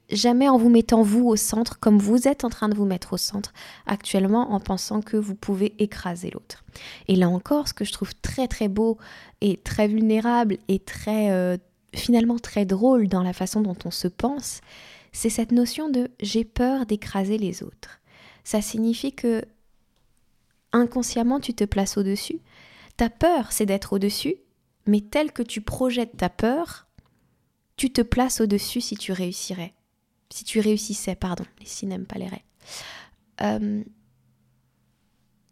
jamais 0.09 0.47
en 0.47 0.57
vous 0.57 0.69
mettant 0.69 1.01
vous 1.01 1.27
au 1.27 1.35
centre, 1.35 1.79
comme 1.79 1.97
vous 1.97 2.27
êtes 2.27 2.43
en 2.43 2.49
train 2.49 2.69
de 2.69 2.75
vous 2.75 2.85
mettre 2.85 3.13
au 3.13 3.17
centre 3.17 3.53
actuellement, 3.87 4.51
en 4.51 4.59
pensant 4.59 5.01
que 5.01 5.17
vous 5.17 5.35
pouvez 5.35 5.73
écraser 5.79 6.29
l'autre. 6.31 6.63
Et 7.07 7.15
là 7.15 7.29
encore, 7.29 7.67
ce 7.67 7.73
que 7.73 7.85
je 7.85 7.91
trouve 7.91 8.13
très 8.21 8.47
très 8.47 8.67
beau 8.67 8.97
et 9.41 9.57
très 9.57 9.87
vulnérable 9.87 10.57
et 10.67 10.79
très 10.79 11.31
euh, 11.31 11.57
finalement 11.95 12.37
très 12.37 12.65
drôle 12.65 13.07
dans 13.07 13.23
la 13.23 13.33
façon 13.33 13.61
dont 13.61 13.77
on 13.85 13.91
se 13.91 14.07
pense, 14.07 14.61
c'est 15.13 15.29
cette 15.29 15.51
notion 15.51 15.89
de 15.89 16.11
j'ai 16.19 16.43
peur 16.43 16.85
d'écraser 16.85 17.37
les 17.37 17.63
autres. 17.63 18.01
Ça 18.43 18.61
signifie 18.61 19.13
que 19.13 19.45
inconsciemment 20.73 21.39
tu 21.39 21.53
te 21.53 21.63
places 21.63 21.97
au-dessus, 21.97 22.41
ta 22.97 23.09
peur, 23.09 23.51
c'est 23.51 23.65
d'être 23.65 23.93
au-dessus, 23.93 24.35
mais 24.85 25.01
tel 25.01 25.31
que 25.31 25.43
tu 25.43 25.61
projettes 25.61 26.17
ta 26.17 26.29
peur, 26.29 26.87
tu 27.77 27.91
te 27.91 28.01
places 28.01 28.41
au-dessus 28.41 28.81
si 28.81 28.97
tu 28.97 29.11
réussirais. 29.11 29.73
Si 30.29 30.43
tu 30.43 30.59
réussissais, 30.59 31.15
pardon, 31.15 31.45
les 31.59 31.87
n'aiment 31.87 32.07
pas 32.07 32.19
les 32.19 32.27
raies. 32.27 32.45
Euh, 33.41 33.83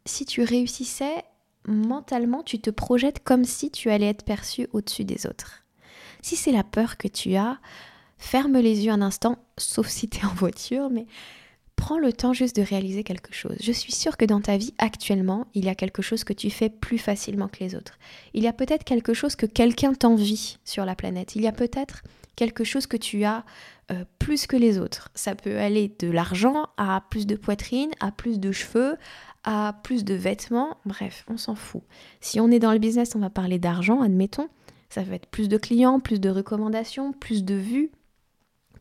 si 0.06 0.26
tu 0.26 0.44
réussissais, 0.44 1.24
mentalement, 1.68 2.42
tu 2.42 2.60
te 2.60 2.72
projettes 2.72 3.24
comme 3.24 3.46
si 3.46 3.70
tu 3.70 3.90
allais 3.92 4.08
être 4.08 4.26
perçu 4.26 4.68
au-dessus 4.74 5.06
des 5.06 5.28
autres. 5.28 5.64
Si 6.22 6.36
c'est 6.36 6.52
la 6.52 6.64
peur 6.64 6.98
que 6.98 7.08
tu 7.08 7.36
as, 7.36 7.60
ferme 8.22 8.60
les 8.60 8.86
yeux 8.86 8.92
un 8.92 9.02
instant, 9.02 9.38
sauf 9.58 9.88
si 9.90 10.08
tu 10.08 10.20
es 10.20 10.26
en 10.26 10.34
voiture, 10.34 10.90
mais 10.90 11.08
prends 11.76 11.98
le 11.98 12.14
temps 12.14 12.34
juste 12.34 12.56
de 12.56 12.62
réaliser 12.62 13.04
quelque 13.04 13.34
chose. 13.34 13.56
Je 13.60 13.72
suis 13.72 13.92
sûre 13.92 14.16
que 14.16 14.26
dans 14.26 14.40
ta 14.40 14.56
vie 14.56 14.74
actuellement, 14.78 15.48
il 15.56 15.66
y 15.66 15.70
a 15.70 15.76
quelque 15.76 16.04
chose 16.04 16.24
que 16.24 16.32
tu 16.32 16.52
fais 16.52 16.70
plus 16.70 17.00
facilement 17.00 17.48
que 17.48 17.64
les 17.64 17.76
autres. 17.76 17.98
Il 18.36 18.44
y 18.44 18.48
a 18.48 18.54
peut-être 18.54 18.84
quelque 18.84 19.16
chose 19.16 19.36
que 19.36 19.48
quelqu'un 19.48 19.94
t'envie 19.94 20.60
sur 20.64 20.86
la 20.86 20.96
planète. 20.96 21.36
Il 21.36 21.42
y 21.42 21.48
a 21.48 21.52
peut-être 21.52 22.04
quelque 22.36 22.64
chose 22.64 22.86
que 22.86 22.96
tu 22.96 23.24
as 23.24 23.44
euh, 23.92 24.06
plus 24.20 24.46
que 24.46 24.56
les 24.56 24.78
autres. 24.78 25.10
Ça 25.16 25.34
peut 25.34 25.58
aller 25.58 25.94
de 26.00 26.10
l'argent 26.10 26.68
à 26.78 27.04
plus 27.10 27.26
de 27.26 27.36
poitrine, 27.36 27.90
à 28.00 28.12
plus 28.12 28.40
de 28.40 28.52
cheveux, 28.52 28.98
à 29.44 29.76
plus 29.84 30.06
de 30.06 30.14
vêtements. 30.14 30.78
Bref, 30.86 31.26
on 31.28 31.38
s'en 31.38 31.56
fout. 31.56 31.82
Si 32.20 32.40
on 32.40 32.52
est 32.52 32.60
dans 32.60 32.72
le 32.72 32.80
business, 32.80 33.16
on 33.16 33.20
va 33.20 33.32
parler 33.32 33.58
d'argent, 33.58 34.02
admettons. 34.02 34.48
Ça 34.90 35.02
va 35.02 35.16
être 35.16 35.28
plus 35.28 35.50
de 35.50 35.58
clients, 35.58 36.00
plus 36.00 36.20
de 36.20 36.30
recommandations, 36.30 37.14
plus 37.14 37.44
de 37.44 37.56
vues, 37.56 37.92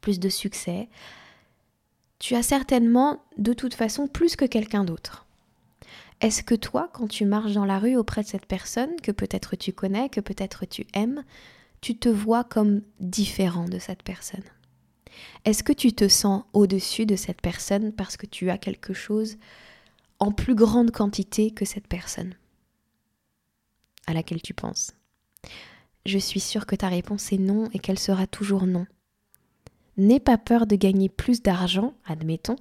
plus 0.00 0.18
de 0.18 0.28
succès 0.28 0.88
tu 2.20 2.36
as 2.36 2.42
certainement 2.44 3.24
de 3.38 3.52
toute 3.52 3.74
façon 3.74 4.06
plus 4.06 4.36
que 4.36 4.44
quelqu'un 4.44 4.84
d'autre. 4.84 5.26
Est-ce 6.20 6.42
que 6.42 6.54
toi, 6.54 6.88
quand 6.92 7.08
tu 7.08 7.24
marches 7.24 7.54
dans 7.54 7.64
la 7.64 7.78
rue 7.78 7.96
auprès 7.96 8.22
de 8.22 8.28
cette 8.28 8.46
personne 8.46 8.94
que 9.02 9.10
peut-être 9.10 9.56
tu 9.56 9.72
connais, 9.72 10.10
que 10.10 10.20
peut-être 10.20 10.66
tu 10.66 10.86
aimes, 10.92 11.24
tu 11.80 11.96
te 11.96 12.10
vois 12.10 12.44
comme 12.44 12.82
différent 13.00 13.64
de 13.64 13.78
cette 13.78 14.02
personne? 14.02 14.44
Est-ce 15.46 15.62
que 15.62 15.72
tu 15.72 15.94
te 15.94 16.08
sens 16.08 16.44
au-dessus 16.52 17.06
de 17.06 17.16
cette 17.16 17.40
personne 17.40 17.90
parce 17.92 18.18
que 18.18 18.26
tu 18.26 18.50
as 18.50 18.58
quelque 18.58 18.92
chose 18.92 19.38
en 20.18 20.30
plus 20.30 20.54
grande 20.54 20.90
quantité 20.90 21.50
que 21.50 21.64
cette 21.64 21.88
personne? 21.88 22.34
À 24.06 24.12
laquelle 24.12 24.42
tu 24.42 24.52
penses? 24.52 24.92
Je 26.04 26.18
suis 26.18 26.40
sûre 26.40 26.66
que 26.66 26.76
ta 26.76 26.88
réponse 26.88 27.32
est 27.32 27.38
non 27.38 27.70
et 27.72 27.78
qu'elle 27.78 27.98
sera 27.98 28.26
toujours 28.26 28.66
non. 28.66 28.86
N'aie 30.00 30.18
pas 30.18 30.38
peur 30.38 30.66
de 30.66 30.76
gagner 30.76 31.10
plus 31.10 31.42
d'argent, 31.42 31.92
admettons, 32.06 32.56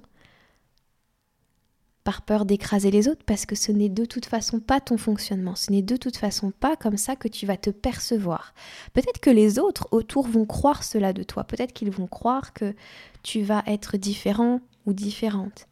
par 2.04 2.20
peur 2.20 2.44
d'écraser 2.44 2.90
les 2.90 3.08
autres, 3.08 3.24
parce 3.24 3.46
que 3.46 3.54
ce 3.54 3.72
n'est 3.72 3.88
de 3.88 4.04
toute 4.04 4.26
façon 4.26 4.60
pas 4.60 4.78
ton 4.78 4.98
fonctionnement, 4.98 5.54
ce 5.54 5.72
n'est 5.72 5.80
de 5.80 5.96
toute 5.96 6.18
façon 6.18 6.50
pas 6.50 6.76
comme 6.76 6.98
ça 6.98 7.16
que 7.16 7.28
tu 7.28 7.46
vas 7.46 7.56
te 7.56 7.70
percevoir. 7.70 8.52
Peut-être 8.92 9.20
que 9.20 9.30
les 9.30 9.58
autres 9.58 9.88
autour 9.90 10.28
vont 10.28 10.44
croire 10.44 10.84
cela 10.84 11.14
de 11.14 11.22
toi, 11.22 11.44
peut-être 11.44 11.72
qu'ils 11.72 11.90
vont 11.90 12.06
croire 12.06 12.52
que 12.52 12.74
tu 13.22 13.40
vas 13.40 13.62
être 13.66 13.96
différent 13.96 14.60
ou 14.84 14.92
différente. 14.92 15.66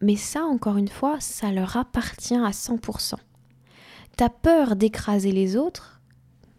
Mais 0.00 0.16
ça, 0.16 0.42
encore 0.42 0.76
une 0.76 0.88
fois, 0.88 1.20
ça 1.20 1.52
leur 1.52 1.76
appartient 1.76 2.34
à 2.34 2.50
100%. 2.50 3.14
Ta 4.16 4.28
peur 4.28 4.74
d'écraser 4.74 5.30
les 5.30 5.56
autres, 5.56 6.00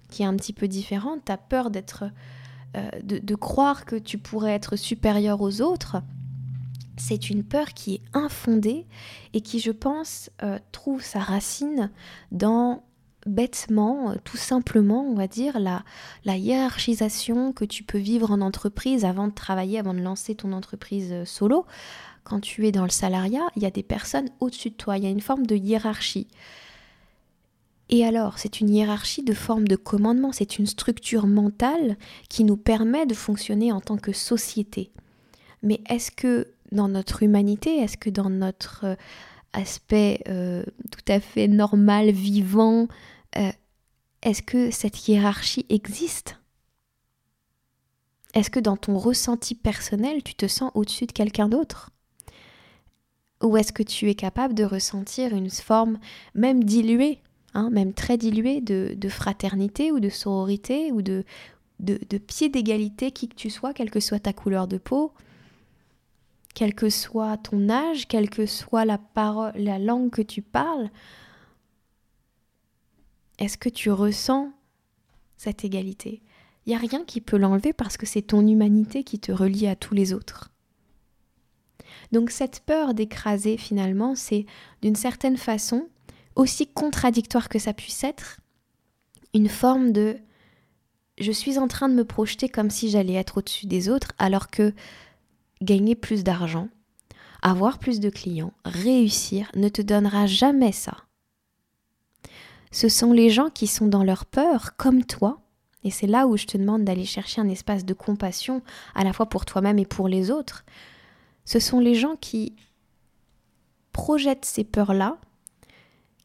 qui 0.09 0.23
est 0.23 0.25
un 0.25 0.37
petit 0.37 0.53
peu 0.53 0.69
différente, 0.69 1.25
ta 1.25 1.35
peur 1.35 1.69
d'être 1.69 2.05
euh, 2.75 2.89
de, 3.03 3.35
croire 3.35 3.85
que 3.85 3.95
tu 3.95 4.17
pourrais 4.17 4.51
être 4.51 4.75
supérieur 4.75 5.41
aux 5.41 5.61
autres, 5.61 5.97
c'est 6.97 7.29
une 7.29 7.43
peur 7.43 7.73
qui 7.73 7.95
est 7.95 8.01
infondée 8.13 8.85
et 9.33 9.41
qui, 9.41 9.59
je 9.59 9.71
pense, 9.71 10.29
euh, 10.43 10.59
trouve 10.71 11.01
sa 11.01 11.19
racine 11.19 11.89
dans 12.31 12.83
bêtement, 13.25 14.11
euh, 14.11 14.15
tout 14.23 14.37
simplement, 14.37 15.03
on 15.03 15.15
va 15.15 15.27
dire, 15.27 15.59
la, 15.59 15.83
la 16.25 16.37
hiérarchisation 16.37 17.53
que 17.53 17.65
tu 17.65 17.83
peux 17.83 17.97
vivre 17.97 18.31
en 18.31 18.41
entreprise 18.41 19.03
avant 19.03 19.27
de 19.27 19.33
travailler, 19.33 19.79
avant 19.79 19.95
de 19.95 20.01
lancer 20.01 20.35
ton 20.35 20.53
entreprise 20.53 21.23
solo. 21.25 21.65
Quand 22.23 22.39
tu 22.39 22.67
es 22.67 22.71
dans 22.71 22.83
le 22.83 22.89
salariat, 22.89 23.47
il 23.55 23.63
y 23.63 23.65
a 23.65 23.71
des 23.71 23.83
personnes 23.83 24.29
au-dessus 24.39 24.69
de 24.69 24.75
toi, 24.75 24.97
il 24.97 25.03
y 25.03 25.07
a 25.07 25.11
une 25.11 25.21
forme 25.21 25.47
de 25.47 25.55
hiérarchie. 25.55 26.27
Et 27.89 28.05
alors, 28.05 28.37
c'est 28.37 28.59
une 28.59 28.69
hiérarchie 28.69 29.23
de 29.23 29.33
forme 29.33 29.67
de 29.67 29.75
commandement, 29.75 30.31
c'est 30.31 30.59
une 30.59 30.67
structure 30.67 31.25
mentale 31.25 31.97
qui 32.29 32.43
nous 32.43 32.57
permet 32.57 33.07
de 33.07 33.15
fonctionner 33.15 33.71
en 33.71 33.81
tant 33.81 33.97
que 33.97 34.13
société. 34.13 34.91
Mais 35.63 35.81
est-ce 35.89 36.11
que 36.11 36.47
dans 36.71 36.87
notre 36.87 37.23
humanité, 37.23 37.77
est-ce 37.77 37.97
que 37.97 38.11
dans 38.11 38.29
notre 38.29 38.85
euh, 38.85 38.95
aspect 39.53 40.21
euh, 40.27 40.63
tout 40.91 41.11
à 41.11 41.19
fait 41.19 41.47
normal, 41.47 42.11
vivant, 42.11 42.87
euh, 43.37 43.51
est-ce 44.21 44.43
que 44.43 44.69
cette 44.69 45.07
hiérarchie 45.07 45.65
existe? 45.69 46.39
Est-ce 48.35 48.51
que 48.51 48.59
dans 48.59 48.77
ton 48.77 48.99
ressenti 48.99 49.55
personnel, 49.55 50.21
tu 50.21 50.35
te 50.35 50.47
sens 50.47 50.71
au-dessus 50.75 51.07
de 51.07 51.11
quelqu'un 51.11 51.49
d'autre? 51.49 51.89
Ou 53.41 53.57
est-ce 53.57 53.73
que 53.73 53.81
tu 53.81 54.09
es 54.09 54.15
capable 54.15 54.53
de 54.53 54.63
ressentir 54.63 55.33
une 55.33 55.49
forme 55.49 55.97
même 56.35 56.63
diluée? 56.63 57.23
Hein, 57.55 57.69
même 57.71 57.93
très 57.93 58.17
dilué, 58.17 58.61
de, 58.61 59.09
fraternité 59.09 59.91
ou 59.91 59.99
de 59.99 60.09
sororité 60.09 60.91
ou 60.91 61.01
de, 61.01 61.23
de, 61.79 62.17
pied 62.17 62.49
d'égalité, 62.49 63.11
qui 63.11 63.27
que 63.27 63.35
tu 63.35 63.49
sois, 63.49 63.73
quelle 63.73 63.89
que 63.89 63.99
soit 63.99 64.19
ta 64.19 64.33
couleur 64.33 64.67
de 64.67 64.77
peau, 64.77 65.13
quel 66.53 66.75
que 66.75 66.89
soit 66.89 67.37
ton 67.37 67.69
âge, 67.69 68.07
quelle 68.07 68.29
que 68.29 68.45
soit 68.45 68.85
la, 68.85 68.97
parole, 68.97 69.53
la 69.55 69.79
langue 69.79 70.11
que 70.11 70.21
tu 70.21 70.41
parles. 70.41 70.89
Est-ce 73.39 73.57
que 73.57 73.69
tu 73.69 73.89
ressens 73.89 74.51
cette 75.37 75.63
égalité? 75.65 76.21
Il 76.65 76.69
n'y 76.69 76.75
a 76.75 76.79
rien 76.79 77.03
qui 77.03 77.19
peut 77.19 77.37
l'enlever 77.37 77.73
parce 77.73 77.97
que 77.97 78.05
c'est 78.05 78.21
ton 78.21 78.45
humanité 78.45 79.03
qui 79.03 79.17
te 79.17 79.31
relie 79.31 79.65
à 79.65 79.75
tous 79.75 79.95
les 79.95 80.13
autres. 80.13 80.51
Donc 82.11 82.29
cette 82.29 82.59
peur 82.59 82.93
d'écraser 82.93 83.57
finalement, 83.57 84.13
c'est 84.13 84.45
d'une 84.81 84.95
certaine 84.95 85.37
façon 85.37 85.87
aussi 86.35 86.67
contradictoire 86.67 87.49
que 87.49 87.59
ça 87.59 87.73
puisse 87.73 88.03
être, 88.03 88.39
une 89.33 89.49
forme 89.49 89.91
de 89.91 90.17
je 91.19 91.31
suis 91.31 91.57
en 91.57 91.67
train 91.67 91.89
de 91.89 91.93
me 91.93 92.05
projeter 92.05 92.47
comme 92.47 92.69
si 92.69 92.89
j'allais 92.89 93.13
être 93.13 93.39
au-dessus 93.39 93.67
des 93.67 93.89
autres, 93.89 94.13
alors 94.17 94.49
que 94.49 94.73
gagner 95.61 95.95
plus 95.95 96.23
d'argent, 96.23 96.69
avoir 97.41 97.77
plus 97.77 97.99
de 97.99 98.09
clients, 98.09 98.53
réussir 98.63 99.51
ne 99.55 99.69
te 99.69 99.81
donnera 99.81 100.27
jamais 100.27 100.71
ça. 100.71 100.95
Ce 102.71 102.87
sont 102.87 103.11
les 103.11 103.29
gens 103.29 103.49
qui 103.49 103.67
sont 103.67 103.87
dans 103.87 104.03
leur 104.03 104.25
peur, 104.25 104.77
comme 104.77 105.03
toi, 105.03 105.41
et 105.83 105.91
c'est 105.91 106.07
là 106.07 106.27
où 106.27 106.37
je 106.37 106.45
te 106.45 106.57
demande 106.57 106.83
d'aller 106.83 107.05
chercher 107.05 107.41
un 107.41 107.49
espace 107.49 107.85
de 107.85 107.93
compassion, 107.93 108.61
à 108.95 109.03
la 109.03 109.13
fois 109.13 109.27
pour 109.27 109.45
toi-même 109.45 109.79
et 109.79 109.85
pour 109.85 110.07
les 110.07 110.29
autres. 110.31 110.65
Ce 111.45 111.59
sont 111.59 111.79
les 111.79 111.95
gens 111.95 112.15
qui 112.15 112.55
projettent 113.91 114.45
ces 114.45 114.63
peurs-là 114.63 115.17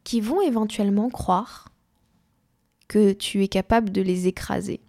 qui 0.05 0.21
vont 0.21 0.41
éventuellement 0.41 1.09
croire 1.09 1.67
que 2.87 3.11
tu 3.11 3.43
es 3.43 3.49
capable 3.49 3.89
de 3.89 4.01
les 4.01 4.27
écraser. 4.27 4.79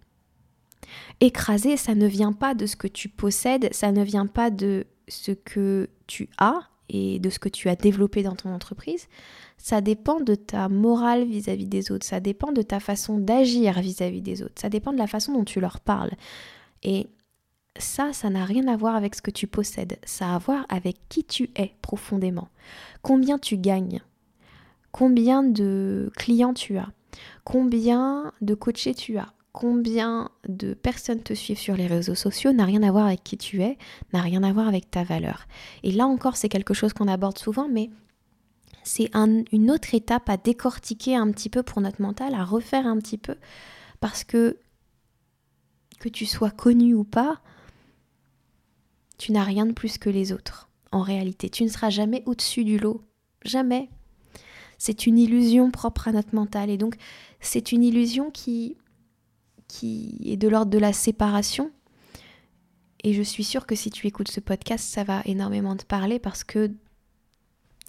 Écraser, 1.19 1.75
ça 1.75 1.95
ne 1.95 2.07
vient 2.07 2.31
pas 2.31 2.53
de 2.53 2.65
ce 2.65 2.77
que 2.77 2.87
tu 2.87 3.09
possèdes, 3.09 3.73
ça 3.73 3.91
ne 3.91 4.03
vient 4.03 4.27
pas 4.27 4.51
de 4.51 4.85
ce 5.09 5.31
que 5.31 5.89
tu 6.05 6.29
as 6.37 6.69
et 6.89 7.19
de 7.19 7.29
ce 7.29 7.39
que 7.39 7.49
tu 7.49 7.67
as 7.67 7.75
développé 7.75 8.23
dans 8.23 8.35
ton 8.35 8.53
entreprise. 8.53 9.07
Ça 9.57 9.81
dépend 9.81 10.21
de 10.21 10.35
ta 10.35 10.69
morale 10.69 11.25
vis-à-vis 11.25 11.65
des 11.65 11.91
autres, 11.91 12.05
ça 12.05 12.19
dépend 12.19 12.51
de 12.51 12.61
ta 12.61 12.79
façon 12.79 13.17
d'agir 13.17 13.81
vis-à-vis 13.81 14.21
des 14.21 14.43
autres, 14.43 14.61
ça 14.61 14.69
dépend 14.69 14.93
de 14.93 14.99
la 14.99 15.07
façon 15.07 15.33
dont 15.33 15.43
tu 15.43 15.59
leur 15.59 15.79
parles. 15.79 16.11
Et 16.83 17.07
ça, 17.79 18.13
ça 18.13 18.29
n'a 18.29 18.45
rien 18.45 18.67
à 18.67 18.77
voir 18.77 18.95
avec 18.95 19.15
ce 19.15 19.23
que 19.23 19.31
tu 19.31 19.47
possèdes, 19.47 19.97
ça 20.05 20.29
a 20.29 20.35
à 20.35 20.37
voir 20.37 20.65
avec 20.69 20.97
qui 21.09 21.23
tu 21.23 21.49
es 21.55 21.73
profondément. 21.81 22.49
Combien 23.01 23.39
tu 23.39 23.57
gagnes 23.57 24.01
Combien 24.97 25.43
de 25.43 26.11
clients 26.17 26.55
tu 26.55 26.79
as 26.79 26.89
Combien 27.43 28.33
de 28.41 28.55
coachés 28.55 28.95
tu 28.95 29.19
as 29.19 29.31
Combien 29.51 30.31
de 30.49 30.73
personnes 30.73 31.21
te 31.21 31.35
suivent 31.35 31.59
sur 31.59 31.75
les 31.75 31.85
réseaux 31.85 32.15
sociaux 32.15 32.51
n'a 32.51 32.65
rien 32.65 32.81
à 32.81 32.89
voir 32.89 33.05
avec 33.05 33.23
qui 33.23 33.37
tu 33.37 33.61
es, 33.61 33.77
n'a 34.11 34.21
rien 34.21 34.41
à 34.41 34.51
voir 34.51 34.67
avec 34.67 34.89
ta 34.89 35.03
valeur. 35.03 35.45
Et 35.83 35.91
là 35.91 36.07
encore, 36.07 36.35
c'est 36.35 36.49
quelque 36.49 36.73
chose 36.73 36.93
qu'on 36.93 37.07
aborde 37.07 37.37
souvent, 37.37 37.69
mais 37.69 37.91
c'est 38.81 39.11
une 39.51 39.69
autre 39.69 39.93
étape 39.93 40.29
à 40.29 40.37
décortiquer 40.37 41.15
un 41.15 41.29
petit 41.31 41.49
peu 41.49 41.61
pour 41.61 41.79
notre 41.79 42.01
mental, 42.01 42.33
à 42.33 42.43
refaire 42.43 42.87
un 42.87 42.97
petit 42.97 43.19
peu, 43.19 43.35
parce 43.99 44.23
que 44.23 44.57
que 45.99 46.09
tu 46.09 46.25
sois 46.25 46.49
connu 46.49 46.95
ou 46.95 47.03
pas, 47.03 47.39
tu 49.19 49.31
n'as 49.31 49.43
rien 49.43 49.67
de 49.67 49.73
plus 49.73 49.99
que 49.99 50.09
les 50.09 50.31
autres. 50.31 50.69
En 50.91 51.01
réalité, 51.01 51.51
tu 51.51 51.63
ne 51.63 51.69
seras 51.69 51.91
jamais 51.91 52.23
au-dessus 52.25 52.63
du 52.63 52.79
lot. 52.79 53.03
Jamais. 53.43 53.89
C'est 54.77 55.07
une 55.07 55.17
illusion 55.17 55.71
propre 55.71 56.07
à 56.07 56.11
notre 56.11 56.35
mental. 56.35 56.69
Et 56.69 56.77
donc, 56.77 56.95
c'est 57.39 57.71
une 57.71 57.83
illusion 57.83 58.31
qui, 58.31 58.77
qui 59.67 60.19
est 60.25 60.37
de 60.37 60.47
l'ordre 60.47 60.71
de 60.71 60.77
la 60.77 60.93
séparation. 60.93 61.71
Et 63.03 63.13
je 63.13 63.21
suis 63.21 63.43
sûre 63.43 63.65
que 63.65 63.75
si 63.75 63.89
tu 63.89 64.07
écoutes 64.07 64.31
ce 64.31 64.39
podcast, 64.39 64.85
ça 64.87 65.03
va 65.03 65.21
énormément 65.25 65.75
te 65.75 65.85
parler 65.85 66.19
parce 66.19 66.43
que 66.43 66.71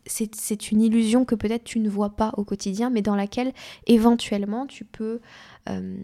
c'est 0.07 0.71
une 0.71 0.81
illusion 0.81 1.25
que 1.25 1.35
peut-être 1.35 1.65
tu 1.65 1.81
ne 1.81 1.89
vois 1.91 2.11
pas 2.11 2.33
au 2.37 2.45
quotidien, 2.45 2.89
mais 2.89 3.03
dans 3.03 3.17
laquelle 3.17 3.53
éventuellement 3.87 4.67
tu 4.67 4.85
peux 4.85 5.21
euh, 5.69 5.99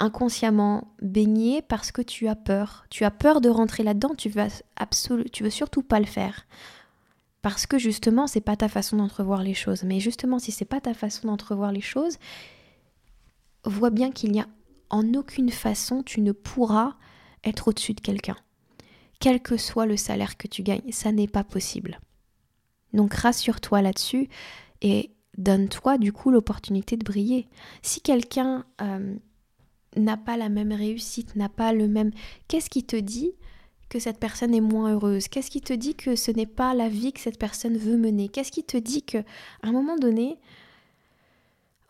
inconsciemment 0.00 0.88
baigner 1.02 1.62
parce 1.62 1.92
que 1.92 2.02
tu 2.02 2.28
as 2.28 2.36
peur. 2.36 2.86
Tu 2.90 3.04
as 3.04 3.10
peur 3.10 3.40
de 3.40 3.48
rentrer 3.48 3.82
là-dedans, 3.82 4.14
tu 4.16 4.28
vas 4.28 4.48
tu 5.32 5.42
veux 5.42 5.50
surtout 5.50 5.82
pas 5.82 6.00
le 6.00 6.06
faire. 6.06 6.46
Parce 7.44 7.66
que 7.66 7.78
justement, 7.78 8.26
c'est 8.26 8.40
pas 8.40 8.56
ta 8.56 8.70
façon 8.70 8.96
d'entrevoir 8.96 9.42
les 9.42 9.52
choses. 9.52 9.82
Mais 9.82 10.00
justement, 10.00 10.38
si 10.38 10.50
c'est 10.50 10.64
pas 10.64 10.80
ta 10.80 10.94
façon 10.94 11.26
d'entrevoir 11.26 11.72
les 11.72 11.82
choses, 11.82 12.16
vois 13.66 13.90
bien 13.90 14.10
qu'il 14.10 14.32
n'y 14.32 14.40
a 14.40 14.48
en 14.88 15.12
aucune 15.12 15.50
façon 15.50 16.02
tu 16.02 16.22
ne 16.22 16.32
pourras 16.32 16.94
être 17.44 17.68
au-dessus 17.68 17.92
de 17.92 18.00
quelqu'un. 18.00 18.38
Quel 19.20 19.42
que 19.42 19.58
soit 19.58 19.84
le 19.84 19.98
salaire 19.98 20.38
que 20.38 20.48
tu 20.48 20.62
gagnes, 20.62 20.90
ça 20.90 21.12
n'est 21.12 21.28
pas 21.28 21.44
possible. 21.44 22.00
Donc 22.94 23.12
rassure-toi 23.12 23.82
là-dessus 23.82 24.30
et 24.80 25.10
donne-toi 25.36 25.98
du 25.98 26.14
coup 26.14 26.30
l'opportunité 26.30 26.96
de 26.96 27.04
briller. 27.04 27.46
Si 27.82 28.00
quelqu'un 28.00 28.64
euh, 28.80 29.16
n'a 29.98 30.16
pas 30.16 30.38
la 30.38 30.48
même 30.48 30.72
réussite, 30.72 31.36
n'a 31.36 31.50
pas 31.50 31.74
le 31.74 31.88
même... 31.88 32.10
Qu'est-ce 32.48 32.70
qui 32.70 32.84
te 32.84 32.96
dit 32.96 33.32
que 33.88 33.98
cette 33.98 34.18
personne 34.18 34.54
est 34.54 34.60
moins 34.60 34.92
heureuse? 34.92 35.28
Qu'est-ce 35.28 35.50
qui 35.50 35.60
te 35.60 35.72
dit 35.72 35.94
que 35.94 36.16
ce 36.16 36.30
n'est 36.30 36.46
pas 36.46 36.74
la 36.74 36.88
vie 36.88 37.12
que 37.12 37.20
cette 37.20 37.38
personne 37.38 37.76
veut 37.76 37.96
mener? 37.96 38.28
Qu'est-ce 38.28 38.52
qui 38.52 38.64
te 38.64 38.76
dit 38.76 39.02
que 39.02 39.18
à 39.18 39.68
un 39.68 39.72
moment 39.72 39.96
donné, 39.96 40.38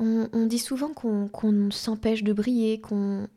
on, 0.01 0.47
dit 0.47 0.59
souvent 0.59 0.91
qu'on 0.93 1.71
s'empêche 1.71 2.25
de 2.25 2.33
briller, 2.33 2.81
qu'on 2.81 3.29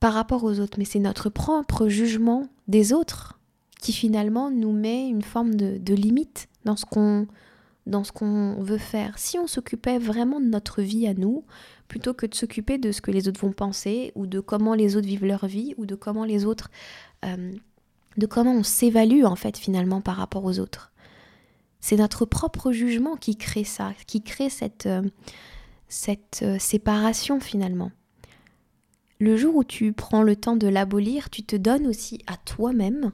par 0.00 0.12
rapport 0.12 0.44
aux 0.44 0.60
autres, 0.60 0.78
mais 0.78 0.84
c'est 0.84 0.98
notre 0.98 1.30
propre 1.30 1.88
jugement 1.88 2.48
des 2.68 2.92
autres 2.92 3.38
qui 3.80 3.92
finalement 3.92 4.50
nous 4.50 4.72
met 4.72 5.08
une 5.08 5.22
forme 5.22 5.54
de, 5.54 5.78
de 5.78 5.94
limite 5.94 6.48
dans 6.64 6.76
ce 6.76 6.84
qu'on 6.84 7.26
dans 7.86 8.04
ce 8.04 8.12
qu'on 8.12 8.56
veut 8.60 8.78
faire. 8.78 9.18
Si 9.18 9.38
on 9.38 9.46
s'occupait 9.46 9.98
vraiment 9.98 10.40
de 10.40 10.46
notre 10.46 10.82
vie 10.82 11.06
à 11.06 11.14
nous, 11.14 11.44
plutôt 11.88 12.14
que 12.14 12.26
de 12.26 12.34
s'occuper 12.34 12.78
de 12.78 12.92
ce 12.92 13.00
que 13.00 13.10
les 13.10 13.28
autres 13.28 13.40
vont 13.40 13.52
penser 13.52 14.12
ou 14.14 14.26
de 14.26 14.40
comment 14.40 14.74
les 14.74 14.96
autres 14.96 15.06
vivent 15.06 15.26
leur 15.26 15.46
vie 15.46 15.74
ou 15.76 15.86
de 15.86 15.94
comment 15.94 16.24
les 16.24 16.44
autres 16.44 16.70
euh, 17.24 17.52
de 18.16 18.26
comment 18.26 18.54
on 18.54 18.62
s'évalue 18.62 19.24
en 19.24 19.36
fait 19.36 19.58
finalement 19.58 20.00
par 20.00 20.16
rapport 20.16 20.44
aux 20.44 20.58
autres. 20.58 20.92
C'est 21.80 21.96
notre 21.96 22.24
propre 22.24 22.72
jugement 22.72 23.16
qui 23.16 23.36
crée 23.36 23.64
ça, 23.64 23.92
qui 24.06 24.22
crée 24.22 24.48
cette, 24.48 24.86
euh, 24.86 25.02
euh, 26.42 26.58
séparation 26.58 27.40
finalement. 27.40 27.90
Le 29.18 29.36
jour 29.36 29.56
où 29.56 29.64
tu 29.64 29.92
prends 29.92 30.22
le 30.22 30.36
temps 30.36 30.56
de 30.56 30.66
l'abolir, 30.66 31.30
tu 31.30 31.42
te 31.42 31.56
donnes 31.56 31.86
aussi 31.86 32.20
à 32.26 32.36
toi-même 32.36 33.12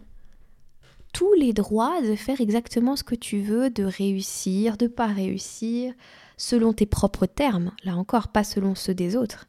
tous 1.12 1.32
les 1.34 1.52
droits 1.52 2.00
de 2.02 2.14
faire 2.14 2.40
exactement 2.40 2.96
ce 2.96 3.02
que 3.02 3.14
tu 3.14 3.40
veux, 3.40 3.70
de 3.70 3.82
réussir, 3.82 4.76
de 4.76 4.86
pas 4.86 5.08
réussir, 5.08 5.92
selon 6.40 6.72
tes 6.72 6.86
propres 6.86 7.26
termes, 7.26 7.70
là 7.84 7.96
encore, 7.96 8.28
pas 8.28 8.44
selon 8.44 8.74
ceux 8.74 8.94
des 8.94 9.14
autres. 9.14 9.46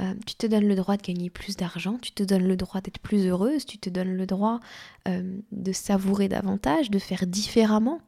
Euh, 0.00 0.14
tu 0.26 0.36
te 0.36 0.46
donnes 0.46 0.66
le 0.66 0.74
droit 0.74 0.96
de 0.96 1.02
gagner 1.02 1.28
plus 1.28 1.54
d'argent, 1.54 1.98
tu 2.00 2.12
te 2.12 2.22
donnes 2.22 2.48
le 2.48 2.56
droit 2.56 2.80
d'être 2.80 2.98
plus 2.98 3.26
heureuse, 3.26 3.66
tu 3.66 3.76
te 3.76 3.90
donnes 3.90 4.16
le 4.16 4.24
droit 4.24 4.58
euh, 5.06 5.38
de 5.52 5.72
savourer 5.72 6.28
davantage, 6.28 6.90
de 6.90 6.98
faire 6.98 7.26
différemment. 7.26 8.00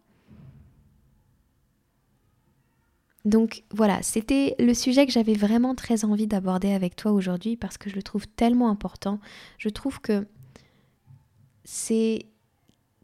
Donc 3.26 3.64
voilà, 3.70 4.02
c'était 4.02 4.56
le 4.58 4.72
sujet 4.72 5.04
que 5.04 5.12
j'avais 5.12 5.34
vraiment 5.34 5.74
très 5.74 6.06
envie 6.06 6.26
d'aborder 6.26 6.72
avec 6.72 6.96
toi 6.96 7.12
aujourd'hui 7.12 7.58
parce 7.58 7.76
que 7.76 7.90
je 7.90 7.96
le 7.96 8.02
trouve 8.02 8.26
tellement 8.26 8.70
important. 8.70 9.20
Je 9.58 9.68
trouve 9.68 10.00
que 10.00 10.26
c'est 11.64 12.24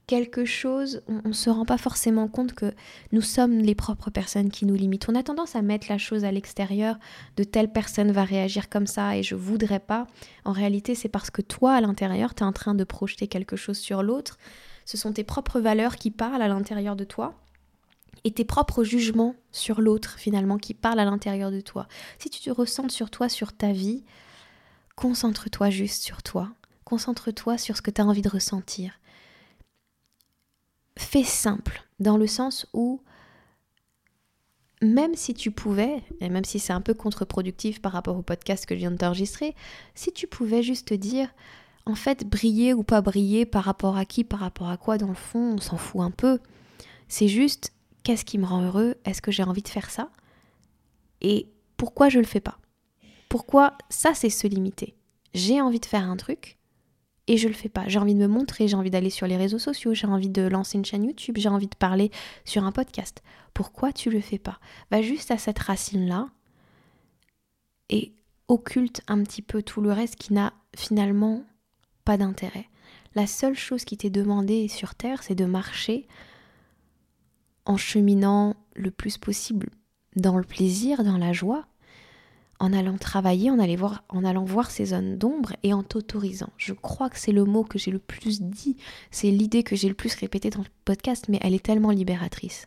quelque 0.09 0.47
chose, 0.47 1.03
on 1.07 1.29
ne 1.29 1.35
se 1.35 1.51
rend 1.51 1.67
pas 1.67 1.77
forcément 1.77 2.29
compte 2.29 2.55
que 2.55 2.73
nous 3.13 3.21
sommes 3.21 3.59
les 3.59 3.75
propres 3.75 4.11
personnes 4.11 4.51
qui 4.51 4.65
nous 4.65 4.75
limitent. 4.75 5.09
On 5.11 5.15
a 5.15 5.23
tendance 5.23 5.55
à 5.55 5.61
mettre 5.61 5.87
la 5.91 5.99
chose 5.99 6.25
à 6.25 6.33
l'extérieur, 6.33 6.99
de 7.37 7.45
telle 7.45 7.71
personne 7.71 8.11
va 8.11 8.25
réagir 8.25 8.71
comme 8.71 8.87
ça 8.87 9.17
et 9.17 9.23
je 9.23 9.35
voudrais 9.35 9.79
pas. 9.79 10.07
En 10.47 10.53
réalité, 10.53 10.95
c'est 10.95 11.11
parce 11.11 11.31
que 11.31 11.43
toi, 11.43 11.75
à 11.75 11.81
l'intérieur, 11.83 12.35
tu 12.35 12.43
es 12.43 12.47
en 12.47 12.53
train 12.53 12.75
de 12.75 12.85
projeter 12.85 13.29
quelque 13.29 13.55
chose 13.55 13.77
sur 13.77 14.03
l'autre. 14.03 14.39
Ce 14.87 14.97
sont 14.97 15.13
tes 15.13 15.25
propres 15.25 15.61
valeurs 15.61 15.97
qui 15.97 16.11
parlent 16.11 16.43
à 16.43 16.49
l'intérieur 16.49 16.97
de 16.97 17.05
toi 17.05 17.35
et 18.25 18.33
tes 18.33 18.47
propres 18.47 18.85
jugements 18.85 19.35
sur 19.53 19.83
l'autre, 19.83 20.19
finalement, 20.19 20.57
qui 20.57 20.73
parlent 20.73 21.01
à 21.01 21.05
l'intérieur 21.05 21.51
de 21.51 21.61
toi. 21.61 21.87
Si 22.19 22.31
tu 22.31 22.41
te 22.41 22.51
ressens 22.51 22.89
sur 22.89 23.11
toi, 23.11 23.29
sur 23.29 23.53
ta 23.53 23.73
vie, 23.73 24.05
concentre-toi 24.97 25.69
juste 25.69 26.03
sur 26.03 26.23
toi. 26.23 26.49
Concentre-toi 26.85 27.59
sur 27.59 27.77
ce 27.77 27.83
que 27.83 27.91
tu 27.91 28.01
as 28.01 28.07
envie 28.07 28.23
de 28.23 28.31
ressentir 28.31 28.99
fais 30.99 31.25
simple, 31.25 31.83
dans 32.01 32.17
le 32.17 32.27
sens 32.27 32.67
où 32.73 33.01
même 34.81 35.15
si 35.15 35.35
tu 35.35 35.51
pouvais, 35.51 36.03
et 36.21 36.29
même 36.29 36.45
si 36.45 36.59
c'est 36.59 36.73
un 36.73 36.81
peu 36.81 36.95
contre-productif 36.95 37.83
par 37.83 37.93
rapport 37.93 38.17
au 38.17 38.23
podcast 38.23 38.65
que 38.67 38.75
je 38.75 38.81
viens 38.81 38.91
de 38.91 38.97
t'enregistrer, 38.97 39.55
si 39.95 40.13
tu 40.13 40.27
pouvais 40.27 40.63
juste 40.63 40.89
te 40.89 40.95
dire, 40.95 41.29
en 41.85 41.95
fait, 41.95 42.25
briller 42.25 42.75
ou 42.75 42.83
pas 42.85 43.01
briller 43.01 43.47
par 43.47 43.65
rapport 43.65 43.97
à 43.97 44.05
qui, 44.05 44.23
par 44.23 44.41
rapport 44.41 44.69
à 44.69 44.77
quoi, 44.77 44.99
dans 44.99 45.09
le 45.09 45.15
fond, 45.15 45.55
on 45.55 45.61
s'en 45.61 45.79
fout 45.79 46.03
un 46.03 46.11
peu. 46.11 46.39
C'est 47.09 47.29
juste, 47.29 47.73
qu'est-ce 48.03 48.25
qui 48.25 48.39
me 48.39 48.47
rend 48.47 48.63
heureux? 48.63 48.97
Est-ce 49.05 49.23
que 49.23 49.33
j'ai 49.33 49.43
envie 49.43 49.63
de 49.63 49.69
faire 49.69 49.91
ça? 49.91 50.11
Et 51.21 51.49
pourquoi 51.77 52.09
je 52.09 52.19
le 52.19 52.27
fais 52.27 52.41
pas? 52.41 52.59
Pourquoi 53.29 53.77
ça, 53.89 54.15
c'est 54.15 54.31
se 54.31 54.47
limiter? 54.47 54.95
J'ai 55.35 55.61
envie 55.61 55.81
de 55.81 55.87
faire 55.87 56.09
un 56.09 56.17
truc, 56.17 56.58
et 57.29 57.37
je 57.37 57.47
le 57.47 57.55
fais 57.55 57.69
pas. 57.69 57.87
J'ai 57.87 57.99
envie 57.99 58.15
de 58.15 58.21
me 58.21 58.27
montrer, 58.27 58.67
j'ai 58.67 58.75
envie 58.75 58.91
d'aller 58.91 59.11
sur 59.11 59.27
les 59.27 59.37
réseaux 59.37 59.59
sociaux, 59.59 59.95
j'ai 59.95 60.07
envie 60.07 60.31
de 60.31 60.43
lancer 60.43 60.79
une 60.79 60.85
chaîne 60.85 61.05
YouTube, 61.05 61.37
j'ai 61.39 61.51
envie 61.51 61.69
de 61.69 61.77
parler 61.77 62.11
sur 62.45 62.65
un 62.65 62.73
podcast. 62.73 63.23
Pourquoi 63.55 63.93
tu 63.93 64.11
le 64.11 64.21
fais 64.21 64.39
pas? 64.39 64.59
Va 64.91 65.03
juste 65.03 65.31
à 65.31 65.39
cette 65.39 65.59
racine-là 65.59 66.31
et 67.91 68.13
occulte 68.49 69.03
un 69.09 69.23
petit 69.23 69.43
peu 69.43 69.63
tout 69.63 69.83
le 69.83 69.93
reste 69.93 70.17
qui 70.17 70.33
n'a 70.33 70.55
finalement 70.75 71.45
pas 72.05 72.17
d'intérêt. 72.17 72.67
La 73.15 73.27
seule 73.27 73.57
chose 73.57 73.85
qui 73.85 73.99
t'est 73.99 74.11
demandée 74.11 74.69
sur 74.69 74.95
Terre, 74.95 75.23
c'est 75.23 75.35
de 75.35 75.45
marcher 75.45 76.09
en 77.67 77.77
cheminant 77.77 78.57
le 78.75 78.91
plus 78.91 79.19
possible 79.19 79.69
dans 80.17 80.39
le 80.39 80.45
plaisir, 80.45 81.05
dans 81.05 81.19
la 81.19 81.35
joie, 81.35 81.67
en 82.61 82.73
allant 82.73 82.99
travailler, 82.99 83.51
en, 83.51 83.59
allant 84.25 84.45
voir 84.45 84.71
ces 84.71 84.87
zones 84.87 85.17
d'ombre 85.17 85.53
et 85.63 85.73
en 85.73 85.83
t'autorisant. 85.83 86.51
Je 86.57 86.73
crois 86.73 87.09
que 87.09 87.19
c'est 87.19 87.33
le 87.33 87.45
mot 87.45 87.63
que 87.63 87.79
j'ai 87.79 87.91
le 87.91 88.01
plus 88.01 88.41
dit, 88.43 88.77
c'est 89.11 89.31
l'idée 89.31 89.63
que 89.63 89.77
j'ai 89.77 89.89
le 89.89 89.95
plus 89.95 90.15
répétée 90.15 90.51
dans 90.51 90.63
le 90.63 90.69
podcast, 90.85 91.27
mais 91.29 91.39
elle 91.43 91.55
est 91.55 91.65
tellement 91.65 91.91
libératrice. 91.91 92.67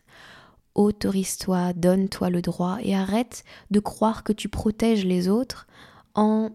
Autorise-toi, 0.74 1.74
donne-toi 1.74 2.30
le 2.30 2.40
droit 2.40 2.78
et 2.82 2.96
arrête 2.96 3.44
de 3.70 3.80
croire 3.80 4.24
que 4.24 4.32
tu 4.32 4.48
protèges 4.48 5.04
les 5.04 5.28
autres 5.28 5.66
en 6.14 6.50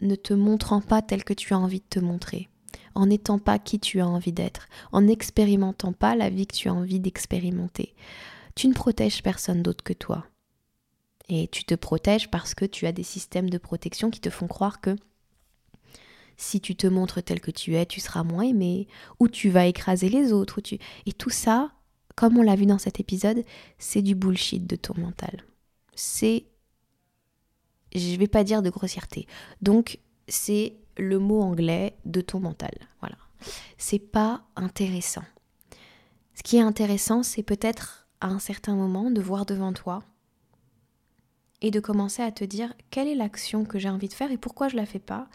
ne 0.00 0.14
te 0.14 0.32
montrant 0.32 0.80
pas 0.80 1.02
tel 1.02 1.24
que 1.24 1.34
tu 1.34 1.52
as 1.52 1.58
envie 1.58 1.80
de 1.80 1.86
te 1.88 2.00
montrer, 2.00 2.48
en 2.94 3.06
n'étant 3.06 3.38
pas 3.38 3.58
qui 3.58 3.78
tu 3.78 4.00
as 4.00 4.08
envie 4.08 4.32
d'être, 4.32 4.68
en 4.92 5.02
n'expérimentant 5.02 5.92
pas 5.92 6.16
la 6.16 6.30
vie 6.30 6.46
que 6.46 6.56
tu 6.56 6.68
as 6.68 6.74
envie 6.74 7.00
d'expérimenter. 7.00 7.94
Tu 8.54 8.68
ne 8.68 8.74
protèges 8.74 9.22
personne 9.22 9.62
d'autre 9.62 9.84
que 9.84 9.92
toi. 9.92 10.24
Et 11.28 11.48
tu 11.48 11.64
te 11.64 11.74
protèges 11.74 12.30
parce 12.30 12.54
que 12.54 12.64
tu 12.64 12.86
as 12.86 12.92
des 12.92 13.02
systèmes 13.02 13.48
de 13.48 13.58
protection 13.58 14.10
qui 14.10 14.20
te 14.20 14.30
font 14.30 14.46
croire 14.46 14.80
que 14.80 14.96
si 16.36 16.60
tu 16.60 16.76
te 16.76 16.86
montres 16.86 17.22
tel 17.22 17.40
que 17.40 17.50
tu 17.50 17.76
es, 17.76 17.86
tu 17.86 18.00
seras 18.00 18.24
moins 18.24 18.42
aimé, 18.44 18.88
ou 19.20 19.28
tu 19.28 19.50
vas 19.50 19.66
écraser 19.66 20.08
les 20.08 20.32
autres. 20.32 20.60
tu... 20.60 20.78
Et 21.06 21.12
tout 21.12 21.30
ça, 21.30 21.72
comme 22.16 22.38
on 22.38 22.42
l'a 22.42 22.56
vu 22.56 22.66
dans 22.66 22.78
cet 22.78 23.00
épisode, 23.00 23.44
c'est 23.78 24.02
du 24.02 24.14
bullshit 24.14 24.66
de 24.66 24.76
ton 24.76 24.98
mental. 24.98 25.44
C'est, 25.94 26.46
je 27.94 28.16
vais 28.16 28.28
pas 28.28 28.44
dire 28.44 28.62
de 28.62 28.70
grossièreté. 28.70 29.26
Donc, 29.62 29.98
c'est 30.28 30.76
le 30.96 31.18
mot 31.18 31.40
anglais 31.40 31.96
de 32.04 32.20
ton 32.20 32.40
mental. 32.40 32.74
Voilà. 33.00 33.16
C'est 33.78 33.98
pas 33.98 34.44
intéressant. 34.56 35.24
Ce 36.34 36.42
qui 36.42 36.56
est 36.56 36.62
intéressant, 36.62 37.22
c'est 37.22 37.42
peut-être 37.42 38.08
à 38.20 38.28
un 38.28 38.38
certain 38.38 38.74
moment 38.74 39.10
de 39.10 39.20
voir 39.20 39.46
devant 39.46 39.72
toi 39.72 40.02
et 41.64 41.70
de 41.70 41.80
commencer 41.80 42.22
à 42.22 42.30
te 42.30 42.44
dire 42.44 42.74
quelle 42.90 43.08
est 43.08 43.14
l'action 43.14 43.64
que 43.64 43.78
j'ai 43.78 43.88
envie 43.88 44.08
de 44.08 44.12
faire 44.12 44.30
et 44.30 44.36
pourquoi 44.36 44.68
je 44.68 44.76
la 44.76 44.84
fais 44.84 44.98
pas, 44.98 45.28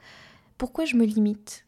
pourquoi 0.59 0.85
je 0.85 0.95
me 0.95 1.03
limite. 1.03 1.65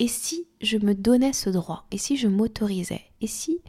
Et 0.00 0.08
si 0.08 0.48
je 0.60 0.76
me 0.76 0.92
donnais 0.92 1.32
ce 1.32 1.50
droit, 1.50 1.86
et 1.92 1.98
si 1.98 2.16
je 2.16 2.26
m'autorisais, 2.26 3.02
et 3.20 3.28
si 3.28 3.60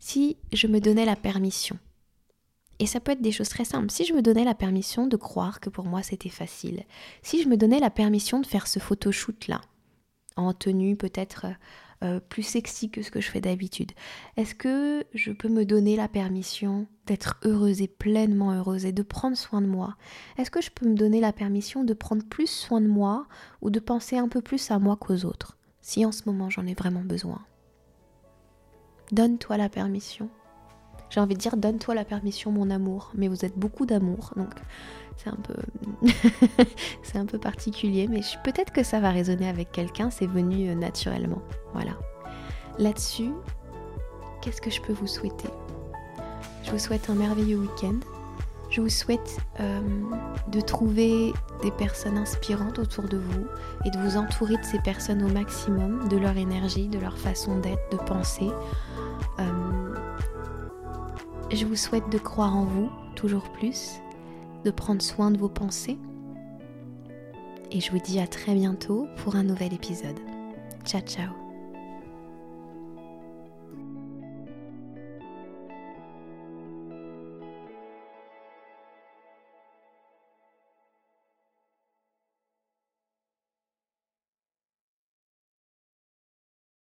si 0.00 0.36
je 0.52 0.66
me 0.66 0.80
donnais 0.80 1.04
la 1.04 1.14
permission. 1.14 1.78
Et 2.80 2.86
ça 2.86 2.98
peut 2.98 3.12
être 3.12 3.22
des 3.22 3.30
choses 3.30 3.50
très 3.50 3.64
simples. 3.64 3.92
Si 3.92 4.04
je 4.04 4.14
me 4.14 4.22
donnais 4.22 4.44
la 4.44 4.54
permission 4.56 5.06
de 5.06 5.16
croire 5.16 5.60
que 5.60 5.70
pour 5.70 5.84
moi 5.84 6.02
c'était 6.02 6.28
facile, 6.28 6.82
si 7.22 7.44
je 7.44 7.48
me 7.48 7.56
donnais 7.56 7.78
la 7.78 7.90
permission 7.90 8.40
de 8.40 8.46
faire 8.46 8.66
ce 8.66 8.80
photoshoot 8.80 9.46
là, 9.46 9.60
en 10.34 10.52
tenue 10.54 10.96
peut-être 10.96 11.46
euh, 12.02 12.18
plus 12.18 12.42
sexy 12.42 12.90
que 12.90 13.02
ce 13.02 13.10
que 13.10 13.20
je 13.20 13.30
fais 13.30 13.40
d'habitude. 13.42 13.92
Est-ce 14.36 14.54
que 14.54 15.04
je 15.12 15.32
peux 15.32 15.48
me 15.48 15.64
donner 15.64 15.96
la 15.96 16.08
permission 16.08 16.86
d'être 17.06 17.38
heureuse 17.44 17.82
et 17.82 17.88
pleinement 17.88 18.52
heureuse 18.52 18.86
et 18.86 18.92
de 18.92 19.02
prendre 19.02 19.36
soin 19.36 19.60
de 19.60 19.66
moi? 19.66 19.96
Est-ce 20.38 20.50
que 20.50 20.62
je 20.62 20.70
peux 20.70 20.88
me 20.88 20.94
donner 20.94 21.20
la 21.20 21.32
permission 21.32 21.84
de 21.84 21.92
prendre 21.92 22.24
plus 22.24 22.48
soin 22.48 22.80
de 22.80 22.86
moi 22.86 23.26
ou 23.60 23.68
de 23.68 23.80
penser 23.80 24.16
un 24.16 24.28
peu 24.28 24.40
plus 24.40 24.70
à 24.70 24.78
moi 24.78 24.96
qu'aux 24.96 25.26
autres? 25.26 25.58
Si 25.82 26.06
en 26.06 26.12
ce 26.12 26.22
moment 26.24 26.48
j'en 26.48 26.66
ai 26.66 26.74
vraiment 26.74 27.04
besoin. 27.04 27.42
Donne-toi 29.12 29.56
la 29.56 29.68
permission. 29.68 30.30
J'ai 31.10 31.20
envie 31.20 31.34
de 31.34 31.40
dire 31.40 31.56
donne-toi 31.56 31.94
la 31.94 32.04
permission 32.04 32.52
mon 32.52 32.70
amour, 32.70 33.10
mais 33.14 33.28
vous 33.28 33.44
êtes 33.44 33.58
beaucoup 33.58 33.84
d'amour, 33.84 34.32
donc 34.36 34.54
c'est 37.02 37.18
un 37.18 37.26
peu 37.26 37.38
particulier, 37.38 38.08
mais 38.08 38.20
peut-être 38.44 38.72
que 38.72 38.82
ça 38.82 39.00
va 39.00 39.10
résonner 39.10 39.48
avec 39.48 39.72
quelqu'un, 39.72 40.10
c'est 40.10 40.26
venu 40.26 40.68
euh, 40.68 40.74
naturellement. 40.74 41.42
Voilà. 41.72 41.92
Là-dessus, 42.78 43.30
qu'est-ce 44.40 44.60
que 44.60 44.70
je 44.70 44.80
peux 44.80 44.92
vous 44.92 45.06
souhaiter? 45.06 45.48
Je 46.62 46.70
vous 46.70 46.78
souhaite 46.78 47.10
un 47.10 47.14
merveilleux 47.14 47.58
week-end. 47.58 47.98
Je 48.70 48.80
vous 48.80 48.88
souhaite 48.88 49.38
euh, 49.58 49.80
de 50.48 50.60
trouver 50.60 51.32
des 51.62 51.72
personnes 51.72 52.16
inspirantes 52.16 52.78
autour 52.78 53.04
de 53.04 53.18
vous 53.18 53.46
et 53.84 53.90
de 53.90 53.98
vous 53.98 54.16
entourer 54.16 54.56
de 54.56 54.64
ces 54.64 54.78
personnes 54.78 55.24
au 55.24 55.28
maximum, 55.28 56.08
de 56.08 56.16
leur 56.16 56.36
énergie, 56.36 56.86
de 56.88 56.98
leur 56.98 57.18
façon 57.18 57.58
d'être, 57.58 57.82
de 57.90 57.96
penser. 57.96 58.48
Euh, 59.40 59.94
je 61.50 61.66
vous 61.66 61.74
souhaite 61.74 62.08
de 62.10 62.18
croire 62.18 62.56
en 62.56 62.64
vous 62.64 62.90
toujours 63.16 63.50
plus, 63.50 63.94
de 64.64 64.70
prendre 64.70 65.02
soin 65.02 65.30
de 65.30 65.38
vos 65.38 65.48
pensées. 65.48 65.98
Et 67.70 67.80
je 67.80 67.90
vous 67.90 68.00
dis 68.00 68.18
à 68.18 68.26
très 68.26 68.54
bientôt 68.54 69.06
pour 69.16 69.36
un 69.36 69.44
nouvel 69.44 69.72
épisode. 69.72 70.18
Ciao 70.84 71.00
ciao 71.02 71.39